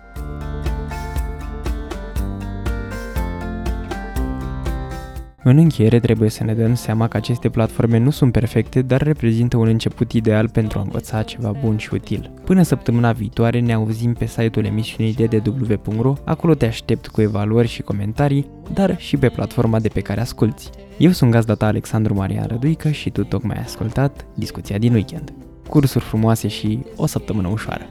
În 5.45 5.57
încheiere 5.57 6.01
trebuie 6.01 6.31
să 6.31 6.45
ne 6.45 6.55
dăm 6.55 6.75
seama 6.75 7.09
că 7.09 7.17
aceste 7.17 7.49
platforme 7.49 7.99
nu 7.99 8.11
sunt 8.11 8.33
perfecte, 8.33 8.83
dar 8.83 9.03
reprezintă 9.03 9.57
un 9.57 9.67
început 9.67 10.13
ideal 10.13 10.49
pentru 10.49 10.79
a 10.79 10.83
învăța 10.83 11.23
ceva 11.23 11.53
bun 11.65 11.77
și 11.77 11.95
util. 11.95 12.31
Până 12.45 12.63
săptămâna 12.63 13.13
viitoare 13.13 13.61
ne 13.61 13.73
auzim 13.73 14.13
pe 14.13 14.27
site-ul 14.27 14.65
emisiunii 14.65 15.15
ddw.ro, 15.15 16.15
acolo 16.25 16.55
te 16.55 16.67
aștept 16.67 17.07
cu 17.07 17.21
evaluări 17.21 17.69
și 17.69 17.83
comentarii, 17.83 18.47
dar 18.73 18.99
și 18.99 19.17
pe 19.17 19.29
platforma 19.29 19.81
de 19.81 19.89
pe 19.89 20.01
care 20.01 20.21
asculti. 20.21 20.71
Eu 20.99 21.11
sunt 21.11 21.31
gazda 21.31 21.55
ta 21.55 21.67
Alexandru 21.67 22.15
Maria 22.15 22.47
Răduică 22.47 22.91
și 22.91 23.11
tu 23.11 23.25
tocmai 23.25 23.57
ai 23.57 23.63
ascultat 23.63 24.27
discuția 24.35 24.79
din 24.79 24.93
weekend. 24.93 25.33
Cursuri 25.69 26.05
frumoase 26.05 26.49
și 26.49 26.79
o 26.97 27.07
săptămână 27.07 27.49
ușoară! 27.49 27.87